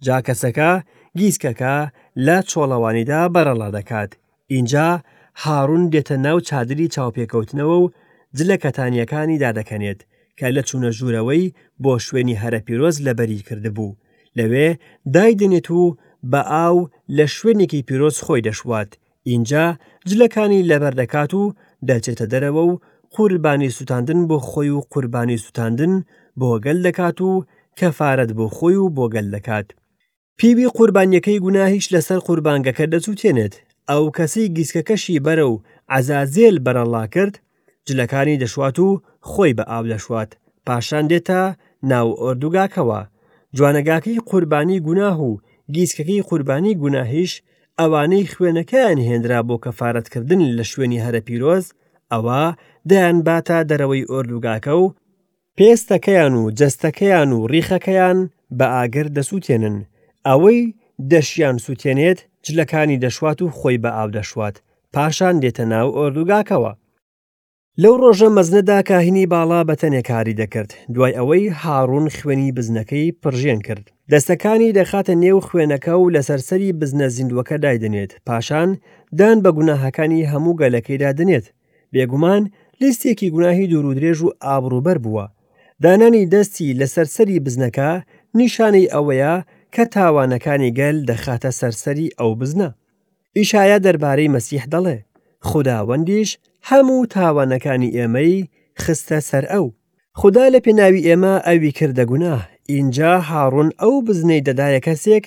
جا 0.06 0.16
کەسەکە 0.26 0.70
گیسکەکە 1.18 1.74
لە 2.26 2.36
چۆڵەوانیدا 2.50 3.20
بەرەڵا 3.34 3.68
دەکات 3.78 4.10
اینجا 4.54 4.88
هاڕون 5.42 5.82
دێتە 5.92 6.14
ناو 6.26 6.38
چادری 6.48 6.92
چاوپێکەوتنەوە 6.94 7.76
و 7.82 7.90
جلە 8.36 8.56
کەتانیەکانی 8.64 9.38
دادەکەنێت 9.44 10.00
کە 10.38 10.46
لە 10.56 10.62
چوونە 10.68 10.90
ژوورەوەی 10.98 11.52
بۆ 11.82 11.92
شوێنی 12.06 12.40
هەرە 12.42 12.60
پیرۆز 12.66 12.96
لەبەری 13.06 13.40
کردبوو 13.48 13.96
لەوێ 14.38 14.68
دایدنێت 15.14 15.68
و 15.70 15.96
بە 16.32 16.40
ئاو 16.52 16.76
لە 17.16 17.26
شوێنێکی 17.36 17.84
پیرۆز 17.88 18.16
خۆی 18.24 18.44
دەشوات 18.48 18.90
اینجا 19.30 19.64
جلەکانی 20.10 20.66
لەبەردەکات 20.70 21.32
و 21.40 21.42
دەچێتە 21.88 22.26
دەرەوە 22.32 22.64
و 22.70 22.80
قوربانی 23.16 23.70
سووتاندن 23.76 24.20
بۆ 24.30 24.38
خۆی 24.48 24.70
و 24.78 24.84
قوربانی 24.92 25.38
سووتاندن 25.44 25.92
بۆ 26.40 26.50
گەل 26.64 26.78
دەکات 26.86 27.18
و 27.28 27.30
کەفاارەت 27.78 28.30
بۆ 28.38 28.46
خۆی 28.56 28.76
و 28.82 28.90
بۆ 28.96 29.04
گەل 29.14 29.28
دەکات 29.36 29.68
پیوی 30.38 30.68
قوربانیەکەی 30.78 31.42
گوناهیش 31.44 31.86
لەسەر 31.94 32.20
قوربانگەکە 32.28 32.84
دەچوتێنێت 32.92 33.54
ئەو 33.90 34.04
کەسی 34.16 34.44
گیسکەکەشی 34.56 35.22
بەرە 35.26 35.46
و 35.52 35.60
عزازێل 35.96 36.56
بەرەڵا 36.64 37.04
کرد 37.14 37.34
جلەکانی 37.88 38.36
دەشوات 38.44 38.76
و 38.78 38.88
خۆی 39.30 39.54
بە 39.58 39.64
ئاو 39.72 39.84
دەشوات 39.94 40.30
پاشان 40.66 41.04
دێتە 41.10 41.40
ناو 41.90 42.08
ئۆردوگاکەوە 42.22 43.00
جوانەگاکەی 43.56 44.22
قوربانی 44.30 44.78
گوناه 44.86 45.16
و 45.28 45.30
گیسکەکەی 45.74 46.22
قوربانی 46.30 46.74
گوناهیش 46.82 47.32
ئەوانەی 47.80 48.26
خوێنەکەیان 48.34 48.98
هێنرا 49.08 49.40
بۆ 49.48 49.56
کەفاەتکردن 49.64 50.40
لە 50.58 50.64
شوێنی 50.70 51.02
هەرە 51.04 51.20
پیرۆز 51.26 51.64
ئەوە 52.12 52.42
دەیان 52.90 53.16
باتە 53.26 53.58
دەرەوەی 53.70 54.04
ئۆردوگاکە 54.12 54.72
و 54.82 54.84
پێستەکەیان 55.58 56.34
و 56.40 56.44
جستەکەیان 56.58 57.30
و 57.36 57.40
ڕیخەکەیان 57.52 58.18
بە 58.58 58.66
ئاگر 58.76 59.06
دەسووتێنن 59.16 59.76
ئەوەی 60.28 60.60
دەشیان 61.10 61.56
سووتێنێت 61.64 62.18
جلەکانی 62.46 63.00
دەشوات 63.04 63.38
و 63.42 63.48
خۆی 63.58 63.78
بە 63.82 63.90
ئاو 63.96 64.08
دەشوات 64.16 64.56
پاشان 64.94 65.34
دێتە 65.42 65.64
ناو 65.72 65.88
ئۆردوگاکەوە 65.98 66.72
لەو 67.82 67.94
ڕۆژە 68.02 68.28
مەزنەدا 68.36 68.78
کاهینی 68.90 69.26
باڵا 69.32 69.60
بە 69.68 69.74
تەنێک 69.80 70.06
کاری 70.10 70.38
دەکرد 70.42 70.70
دوای 70.94 71.16
ئەوەی 71.18 71.52
هاڕون 71.60 72.06
خوێنی 72.16 72.50
بزنەکەی 72.56 73.14
پرژێن 73.22 73.60
کرد 73.66 73.86
دەستەکانی 74.12 74.74
دەخاتە 74.78 75.14
نێو 75.22 75.38
خوێنەکە 75.48 75.92
و 76.02 76.10
لەسەرسەری 76.14 76.72
بزنە 76.80 77.06
زیندوەکە 77.16 77.56
دایدنێت 77.64 78.12
پاشان 78.26 78.70
دان 79.18 79.36
بە 79.44 79.50
گوناهەکانی 79.56 80.28
هەموو 80.32 80.58
گەلەکەیدا 80.60 81.10
دنێت 81.20 81.46
بێگومان 81.92 82.42
لیستێکی 82.80 83.30
گوناهی 83.34 83.66
دوورودرێژ 83.72 84.18
و 84.22 84.34
ئابروبەر 84.46 84.98
بووە 85.04 85.26
دانانی 85.84 86.24
دەستی 86.34 86.76
لەسەرسەری 86.80 87.38
بزنەکە 87.44 87.90
نیشانەی 88.38 88.90
ئەوەیە 88.94 89.34
کە 89.74 89.84
تاوانەکانی 89.94 90.74
گەل 90.78 90.96
دەخاتە 91.10 91.50
سەرسەری 91.60 92.14
ئەو 92.18 92.30
بزنە 92.40 92.68
ئیشایە 93.38 93.78
دەربارەی 93.84 94.32
مەسیح 94.34 94.64
دەڵێ 94.74 94.98
خداوەندیش 95.48 96.30
هەموو 96.70 97.06
تاوانەکانی 97.16 97.94
ئێمەی 97.96 98.34
خستە 98.82 99.18
سەر 99.30 99.44
ئەو 99.52 99.66
خدا 100.20 100.44
لە 100.54 100.58
پێناوی 100.66 101.04
ئێمە 101.08 101.34
ئەوی 101.46 101.72
کردە 101.78 102.04
گونا 102.10 102.34
اینجا 102.74 103.12
هاڕون 103.28 103.68
ئەو 103.82 103.94
بزنەی 104.08 104.44
دەدایە 104.48 104.80
کەسێک 104.86 105.24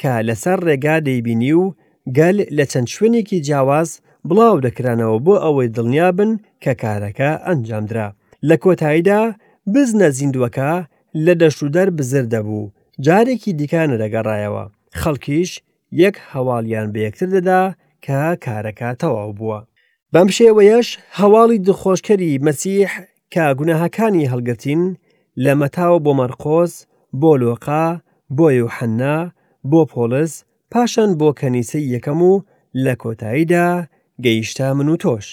کە 0.00 0.12
لەسەر 0.28 0.58
ڕێگا 0.68 0.96
دەیبینی 1.08 1.52
و 1.60 1.64
گەل 2.18 2.36
لە 2.56 2.64
چەند 2.72 2.88
شوێنێکی 2.94 3.38
جیاواز 3.46 3.88
بڵاو 4.28 4.62
دەکرانەوە 4.66 5.16
بۆ 5.26 5.34
ئەوەی 5.44 5.72
دڵنیا 5.76 6.08
بن 6.18 6.30
کە 6.62 6.72
کارەکە 6.82 7.30
ئەنجامدرا 7.48 8.08
لە 8.48 8.56
کۆتاییدا 8.64 9.20
بزنە 9.72 10.08
زیندوەکە 10.18 10.72
لە 11.24 11.32
دەشودەر 11.42 11.88
بزر 11.98 12.24
دەبوو 12.34 12.64
جارێکی 13.06 13.52
دیکانە 13.60 13.96
دەگەڕایەوە 14.02 14.64
خەڵکیش 15.00 15.50
یەک 16.02 16.16
هەواڵیان 16.32 16.88
بە 16.92 16.98
یەکتر 17.06 17.28
دەدا 17.36 17.62
کە 18.04 18.20
کارەکە 18.44 18.88
تەواو 19.00 19.32
بووە 19.38 19.60
بەم 20.14 20.28
شێوەیەش 20.36 20.88
هەواڵی 21.18 21.62
دخۆشکەری 21.66 22.40
مەسیح 22.46 22.90
کە 23.32 23.44
گوناهەکانی 23.58 24.28
هەڵگرتین 24.32 24.82
لە 25.44 25.52
مەتاوە 25.60 25.98
بۆ 26.04 26.12
مەرقۆز 26.18 26.72
بۆ 27.20 27.32
لۆقا 27.42 27.86
بۆ 28.36 28.46
یوحەننا 28.60 29.16
بۆ 29.70 29.80
پۆلس 29.92 30.32
پاشان 30.72 31.10
بۆ 31.20 31.28
کەنیسەی 31.40 31.90
یەکەم 31.94 32.20
و 32.30 32.32
لە 32.84 32.94
کۆتاییدا 33.02 33.68
گەیشتە 34.24 34.66
من 34.76 34.88
و 34.92 34.96
تۆش 35.04 35.26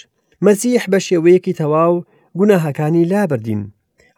مەسیح 0.45 0.83
بە 0.91 0.99
شێوەیەکی 1.07 1.57
تەواو 1.59 1.93
گوناهەکانی 2.39 3.07
لابردین 3.11 3.61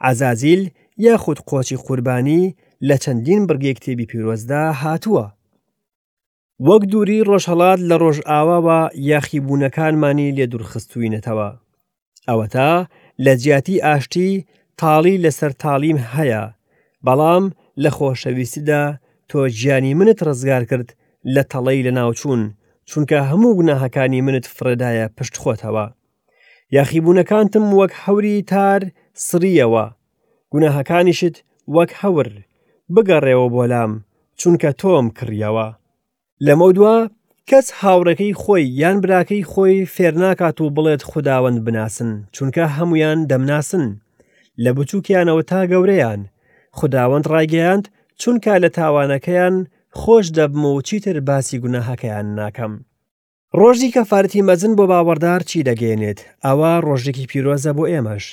ئازازیل 0.03 0.61
یاخود 1.05 1.37
قۆچی 1.49 1.77
قوربانی 1.85 2.43
لە 2.87 2.95
چەندین 3.03 3.41
بڕگەکتێبی 3.49 4.09
پیرۆزدا 4.11 4.63
هاتووە 4.81 5.25
وەک 6.67 6.83
دووری 6.91 7.17
ڕۆژهڵات 7.29 7.79
لە 7.89 7.95
ڕۆژئاواوە 8.03 8.79
یاخیبوونەکانمانی 9.11 10.33
لێ 10.37 10.45
دوورخستوینەتەوە 10.51 11.49
ئەوە 12.27 12.45
تا 12.55 12.71
لە 13.23 13.33
جیاتی 13.41 13.83
ئاشتی 13.85 14.29
تاڵی 14.79 15.21
لەسەر 15.25 15.51
تاالیم 15.63 15.97
هەیە 16.13 16.43
بەڵام 17.05 17.43
لە 17.83 17.89
خۆشەویستیدا 17.97 18.83
تۆ 19.29 19.39
گیانی 19.57 19.93
منت 19.99 20.19
ڕزگار 20.27 20.63
کرد 20.69 20.89
لە 21.33 21.41
تەڵەی 21.51 21.85
لە 21.87 21.91
ناوچوون 21.97 22.41
چونکە 22.89 23.17
هەموو 23.29 23.55
گوناهەکانی 23.59 24.21
منت 24.25 24.45
فرەدایە 24.55 25.05
پشت 25.17 25.35
خۆتەوە 25.41 25.85
یاخیبوونەکانتم 26.77 27.65
وەک 27.79 27.93
هەوری 28.03 28.35
تار 28.51 28.81
سریەوە 29.27 29.85
گوناهەکانیشت 30.53 31.35
وەک 31.75 31.91
هەور 32.01 32.27
بگەڕێەوە 32.93 33.47
بۆلام 33.55 33.91
چونکە 34.39 34.69
تۆم 34.81 35.07
کڕیەوە 35.19 35.67
لەمە 36.45 36.67
دووە 36.78 36.95
کەس 37.49 37.67
هاوڕەکەی 37.82 38.34
خۆی 38.41 38.63
یان 38.82 38.97
براکەی 39.04 39.47
خۆی 39.52 39.88
فێرناکات 39.95 40.58
و 40.62 40.71
بڵێت 40.75 41.02
خداوەند 41.12 41.60
بناسن 41.65 42.12
چونکە 42.36 42.63
هەمویان 42.75 43.19
دەمناسن 43.32 43.86
لە 44.63 44.69
بچووکیانەوە 44.78 45.43
تا 45.49 45.62
گەورەیان 45.71 46.21
خداوەند 46.80 47.25
ڕاگەیاند 47.34 47.86
چونکە 48.21 48.54
لە 48.63 48.69
تاوانەکەیان 48.78 49.56
خۆش 49.99 50.25
دەبم 50.38 50.63
و 50.71 50.82
چیتر 50.88 51.17
باسی 51.30 51.58
گوناهەکەیان 51.63 52.28
ناکەم 52.39 52.73
ڕۆژی 53.60 53.91
کە 53.95 54.02
فارەتی 54.10 54.45
مەزن 54.47 54.73
بۆ 54.78 54.86
باوەڕدار 54.91 55.41
چی 55.49 55.60
دەگەێنێت 55.69 56.19
ئەوە 56.45 56.71
ڕۆژێکی 56.88 57.28
پیرۆزە 57.32 57.71
بۆ 57.78 57.84
ئێمەش 57.91 58.25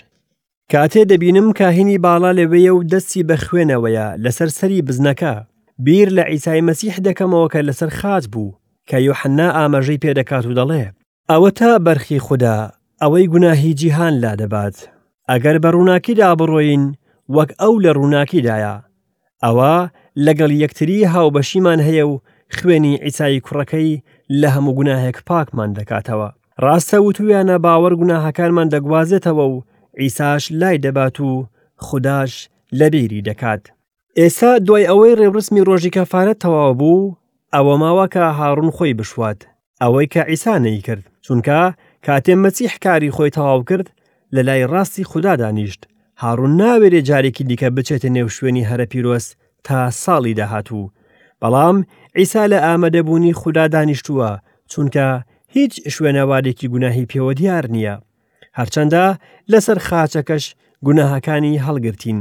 کاتێ 0.72 1.02
دەبینم 1.10 1.48
کاهینی 1.58 1.98
باڵا 2.06 2.30
لەوەیە 2.38 2.72
و 2.76 2.84
دەستی 2.92 3.22
بە 3.28 3.36
خوێنەوەیە 3.46 4.06
لەسەر 4.24 4.48
سەری 4.58 4.82
بزنەکە 4.88 5.34
بیر 5.78 6.08
لە 6.08 6.24
ئیسای 6.30 6.60
مەسیح 6.70 6.94
دەکەمەوە 7.06 7.48
کە 7.52 7.60
لەسەر 7.68 7.90
خاات 7.98 8.24
بوو 8.32 8.56
کە 8.90 8.96
یحنا 9.08 9.48
ئاماژەی 9.58 10.02
پێدەکات 10.04 10.44
و 10.46 10.54
دەڵێ 10.58 10.84
ئەوە 11.30 11.50
تا 11.58 11.70
بەرخی 11.86 12.22
خوددا 12.26 12.56
ئەوەی 13.02 13.26
گوناهی 13.32 13.74
جیهان 13.80 14.14
لا 14.24 14.32
دەبات 14.40 14.76
ئەگەر 15.30 15.56
بە 15.62 15.68
ڕووناکیدا 15.74 16.28
بڕۆین 16.40 16.84
وەک 17.36 17.50
ئەو 17.60 17.72
لە 17.84 17.90
ڕووناکیدایە 17.96 18.74
ئەوە 19.44 19.74
لەگەڵ 20.26 20.52
یەکتری 20.62 21.08
هاوبەشیمان 21.12 21.80
هەیە 21.88 22.04
و 22.10 22.20
خوێنی 22.56 22.94
ئیسایی 23.04 23.42
کوڕەکەی 23.46 24.00
لە 24.40 24.48
هەموو 24.54 24.76
گوناهێک 24.78 25.18
پاکمان 25.28 25.70
دەکاتەوە 25.78 26.28
ڕاستە 26.64 26.98
وتویانە 27.06 27.56
باوەڕ 27.64 27.92
گوناهەکانمان 28.00 28.68
دەگوازێتەوە 28.74 29.44
و 29.52 29.56
ئیساش 30.02 30.42
لای 30.60 30.78
دەبات 30.84 31.16
و 31.26 31.30
خودداش 31.86 32.32
لەبیری 32.78 33.22
دەکات 33.28 33.62
ئێستا 34.22 34.50
دوای 34.66 34.88
ئەوەی 34.90 35.16
ڕێبرسمی 35.20 35.64
ڕۆژی 35.68 35.94
کەفاە 35.96 36.34
تەواو 36.42 36.72
بوو 36.80 37.14
ئەوە 37.54 37.74
ماوەکە 37.82 38.24
هاڕون 38.38 38.70
خۆی 38.76 38.96
بشوات 38.98 39.38
ئەوەی 39.82 40.10
کە 40.14 40.22
ئیسانەی 40.30 40.84
کرد 40.86 41.04
چونکە 41.24 41.58
کاتێ 42.06 42.34
مەچی 42.42 42.70
حکاری 42.72 43.14
خۆی 43.16 43.34
تەواو 43.36 43.60
کرد 43.68 43.86
لە 44.34 44.40
لای 44.48 44.64
ڕاستی 44.72 45.08
خوددا 45.10 45.34
دانیشت 45.42 45.80
هاڕون 46.22 46.52
ناوێرێ 46.60 47.00
جارێکی 47.08 47.44
دیکە 47.48 47.68
بچێتە 47.76 48.08
نێو 48.16 48.28
شوێنی 48.36 48.68
هەرە 48.70 48.86
پیرۆست 48.92 49.30
تا 49.66 49.78
ساڵی 50.04 50.34
داهاتوو 50.38 50.90
بەڵام 51.42 51.76
ئیسا 52.18 52.42
لە 52.52 52.58
ئامادەبوونی 52.66 53.36
خوددا 53.40 53.64
دانیشتووە 53.74 54.30
چونکە 54.72 55.06
هیچ 55.56 55.72
شوێنەوارێکی 55.96 56.66
گوناهی 56.72 57.08
پێوە 57.10 57.32
دیار 57.40 57.64
نییە 57.74 57.96
هەرچەندە 58.58 59.04
لەسەر 59.52 59.78
خاچەکەش 59.88 60.44
گوناهەکانی 60.86 61.62
هەڵگرتین 61.66 62.20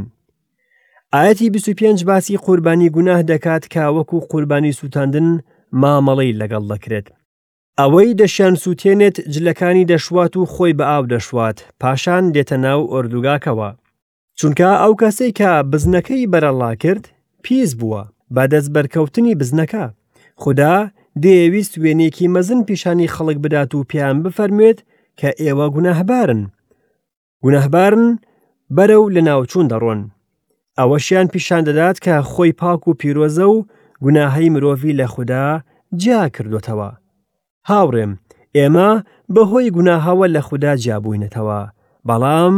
ئاەتی 1.15 1.47
25 1.55 2.01
باسی 2.09 2.33
قوربانی 2.45 2.87
گوناه 2.95 3.21
دەکات 3.31 3.63
کاوەکو 3.75 4.17
قوربانی 4.31 4.71
سووتاندن 4.79 5.27
مامەڵەی 5.81 6.37
لەگەڵ 6.41 6.63
دەکرێت. 6.73 7.07
ئەوەی 7.79 8.09
دەشیان 8.21 8.55
سووتێنێت 8.63 9.17
جلەکانی 9.33 9.87
دەشوات 9.91 10.33
و 10.37 10.43
خۆی 10.53 10.73
بە 10.79 10.85
ئاو 10.91 11.03
دەشوات 11.13 11.57
پاشان 11.81 12.23
دێتە 12.35 12.55
ناو 12.65 12.81
ئۆردوگاکەوە. 12.93 13.69
چونکە 14.39 14.69
ئەو 14.81 14.93
کەسەی 15.01 15.31
کە 15.39 15.49
بزنەکەی 15.71 16.29
بەرەڵا 16.31 16.71
کرد 16.83 17.03
پیس 17.45 17.71
بووە 17.79 18.01
با 18.35 18.43
دەست 18.53 18.69
بەرکەوتنی 18.75 19.33
بزنەکە. 19.39 19.83
خدا 20.43 20.75
دەیەویست 21.23 21.73
وێنێکی 21.83 22.27
مەزن 22.35 22.59
پیشانی 22.67 23.11
خەڵک 23.15 23.37
بدات 23.45 23.71
و 23.75 23.83
پیان 23.91 24.15
بفەرموێت 24.25 24.79
کە 25.19 25.29
ئێوە 25.43 25.67
گونەهبارن. 25.75 26.41
گونەهبارن 27.43 28.03
بەرەو 28.75 29.03
لە 29.15 29.21
ناوچوون 29.27 29.67
دەڕۆن. 29.73 30.01
ئەوەشیان 30.79 31.27
پیشان 31.33 31.63
دەدات 31.69 31.97
کە 32.05 32.15
خۆی 32.31 32.51
پاک 32.61 32.87
و 32.87 32.93
پیرۆزە 32.93 33.43
و 33.55 33.65
گوناهی 34.01 34.49
مرۆڤی 34.49 34.97
لە 34.99 35.03
خوددا 35.13 35.61
جیا 36.01 36.27
کردوتەوە. 36.35 36.91
هاوڕێم، 37.69 38.11
ئێمە 38.55 38.89
بەهۆی 39.33 39.69
گوناهاوە 39.77 40.27
لە 40.35 40.39
خوددا 40.47 40.73
جیابووینەتەوە، 40.81 41.61
بەڵام 42.07 42.55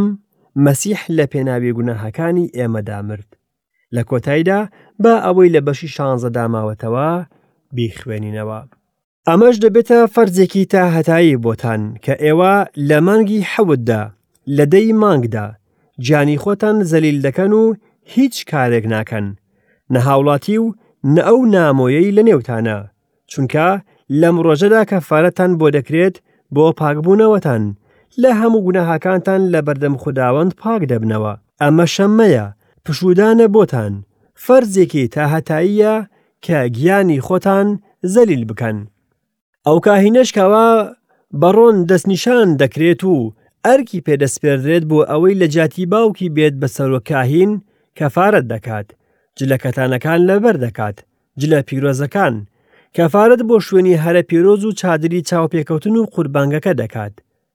مەسیح 0.65 1.01
لە 1.17 1.25
پێناوی 1.31 1.73
گوناهەکانی 1.77 2.47
ئێمەدا 2.57 2.99
مرد. 3.07 3.27
لە 3.95 4.01
کۆتاییدا 4.09 4.59
بە 5.03 5.13
ئەوەی 5.25 5.49
لە 5.55 5.61
بەشی 5.67 5.87
شانزە 5.95 6.29
داماوەتەوە 6.35 7.09
بیخوێنینەوە. 7.75 8.59
ئەمەش 9.29 9.55
دەبێتە 9.63 9.99
فەرزێکی 10.13 10.63
تا 10.71 10.83
هەتایی 10.99 11.35
بۆتان 11.43 11.81
کە 12.03 12.13
ئێوە 12.23 12.53
لە 12.89 12.97
مانگی 13.07 13.45
حەوتدا 13.55 14.03
لە 14.57 14.63
دەی 14.73 14.89
مانگدا 15.01 15.47
گیانی 16.03 16.37
خۆتان 16.43 16.77
زەلیل 16.91 17.17
دەکەن 17.25 17.51
و 17.61 17.63
هیچ 18.09 18.35
کارێک 18.51 18.85
ناکەن 18.93 19.25
نەهاوڵاتی 19.93 20.57
و 20.63 20.67
نە 21.15 21.21
ئەو 21.27 21.39
نامۆیەی 21.55 22.15
لە 22.17 22.21
نێوتانە 22.27 22.77
چونکە 23.31 23.67
لەم 24.21 24.35
ڕۆژەدا 24.45 24.81
کە 24.89 24.97
فارەتان 25.07 25.51
بۆ 25.59 25.67
دەکرێت 25.77 26.15
بۆ 26.55 26.65
پاکبوونەوەتان 26.79 27.63
لە 28.21 28.31
هەموو 28.39 28.63
گوناهاکانتان 28.65 29.41
لە 29.53 29.59
بەردەم 29.67 29.95
خودداوەند 30.01 30.51
پاک 30.61 30.81
دەبنەوە 30.91 31.33
ئەمە 31.61 31.85
شەممەیە 31.95 32.45
پشودانە 32.85 33.47
بۆتان 33.55 33.93
فەرزێکی 34.43 35.05
تاهەتاییە 35.15 35.93
کە 36.45 36.57
گیانی 36.75 37.19
خۆتان 37.27 37.67
زەلیل 38.13 38.43
بکەن 38.49 38.77
ئەو 39.67 39.77
کاهینەشکەوە 39.87 40.65
بەڕۆن 41.41 41.77
دەستنیشان 41.89 42.47
دەکرێت 42.61 43.01
و 43.11 43.15
ئەرکی 43.65 44.03
پێدەسپێردرێت 44.05 44.83
بۆ 44.89 44.99
ئەوەی 45.09 45.39
لە 45.41 45.47
جاتی 45.55 45.85
باوکی 45.93 46.29
بێت 46.35 46.55
بە 46.61 46.67
سەرۆکاهین 46.75 47.51
کەفاەت 47.99 48.45
دەکات 48.53 48.87
جلەکەتانەکان 49.39 50.19
لەبەر 50.29 50.55
دەکات 50.65 50.97
جلە 51.41 51.59
پیرۆزەکان 51.67 52.35
کەفاەت 52.97 53.39
بۆ 53.49 53.55
شوێنی 53.67 53.99
هەرە 54.03 54.21
پیرۆز 54.29 54.61
و 54.65 54.71
چادری 54.79 55.25
چاوپێکەوتن 55.29 55.95
و 55.97 56.03
قوربانگەکە 56.15 56.73
دەکات 56.81 57.13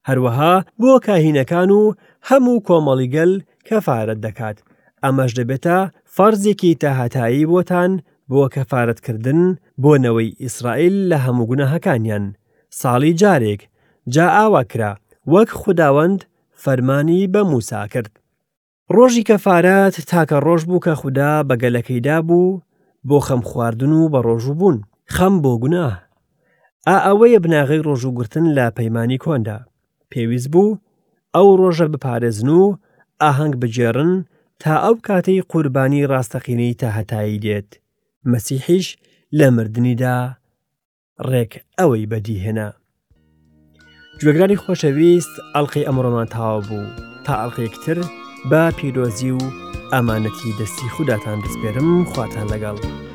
هەروەها 0.08 0.54
بۆ 0.80 0.92
کاهینەکان 1.06 1.70
و 1.78 1.82
هەموو 2.28 2.62
کۆمەڵیگەل 2.68 3.32
کەفاەت 3.68 4.18
دەکات 4.26 4.58
ئەمەش 5.04 5.30
دەبێتە 5.38 5.78
فەرزێکی 6.16 6.72
تەهاتایی 6.82 7.48
بۆتان 7.52 7.90
بۆ 8.30 8.42
کەفاەتکردن 8.54 9.40
بۆنەوەی 9.82 10.34
ئیسرائیل 10.42 10.96
لە 11.10 11.18
هەموو 11.24 11.48
گوناهەکانیان 11.50 12.24
ساڵی 12.80 13.12
جارێک 13.22 13.60
جا 14.14 14.26
ئاوا 14.36 14.62
کرا 14.72 14.92
وەک 15.32 15.48
خودداوەند 15.60 16.20
فەرمانی 16.62 17.20
بە 17.34 17.40
موسا 17.52 17.82
کرد 17.94 18.12
ڕۆژی 18.96 19.24
کەفاارەت 19.28 19.94
تاکە 20.10 20.38
ڕۆژ 20.46 20.62
بوو 20.68 20.82
کە 20.86 20.92
خوددا 21.00 21.32
بەگەلەکەیدا 21.48 22.16
بوو 22.28 22.60
بۆ 23.08 23.18
خەم 23.26 23.40
خواردن 23.48 23.92
و 23.94 24.10
بە 24.12 24.20
ڕۆژوو 24.26 24.58
بوون 24.60 24.76
خەم 25.14 25.34
بۆ 25.42 25.52
گونا 25.62 25.86
ئا 26.86 26.96
ئەوەیە 27.06 27.38
بناغی 27.44 27.84
ڕۆژوگرتن 27.88 28.44
لە 28.56 28.66
پەیمانانی 28.78 29.22
کۆندا 29.24 29.58
پێویست 30.12 30.48
بوو 30.52 30.78
ئەو 31.34 31.48
ڕۆژە 31.60 31.86
بپارێزن 31.94 32.48
و 32.60 32.76
ئاهەنگ 33.22 33.54
بجێڕن 33.60 34.12
تا 34.62 34.72
ئەو 34.84 34.94
کاتەی 35.06 35.40
قوربانی 35.52 36.08
ڕاستەقینەی 36.12 36.74
تا 36.80 36.88
هەتایی 36.96 37.38
دێت 37.44 37.70
مەسیحیش 38.30 38.86
لە 39.38 39.46
مردنیدا 39.56 40.16
ڕێک 41.30 41.52
ئەوەی 41.78 42.08
بەدی 42.10 42.38
هێنا 42.44 42.68
گوێگرانی 44.20 44.60
خۆشەویست 44.62 45.34
ئەڵلقی 45.54 45.86
ئەمڕۆمان 45.86 46.26
تاوا 46.34 46.60
بوو 46.66 46.86
تا 47.26 47.32
ئەڵلقەیەکتر 47.40 47.98
با 48.50 48.72
پیرۆزی 48.76 49.30
و 49.30 49.38
ئەمانەتی 49.92 50.58
دەستی 50.58 50.88
خوداتان 50.90 51.40
بسپێرم 51.40 52.04
خواتان 52.12 52.46
لەگەڵ. 52.52 53.11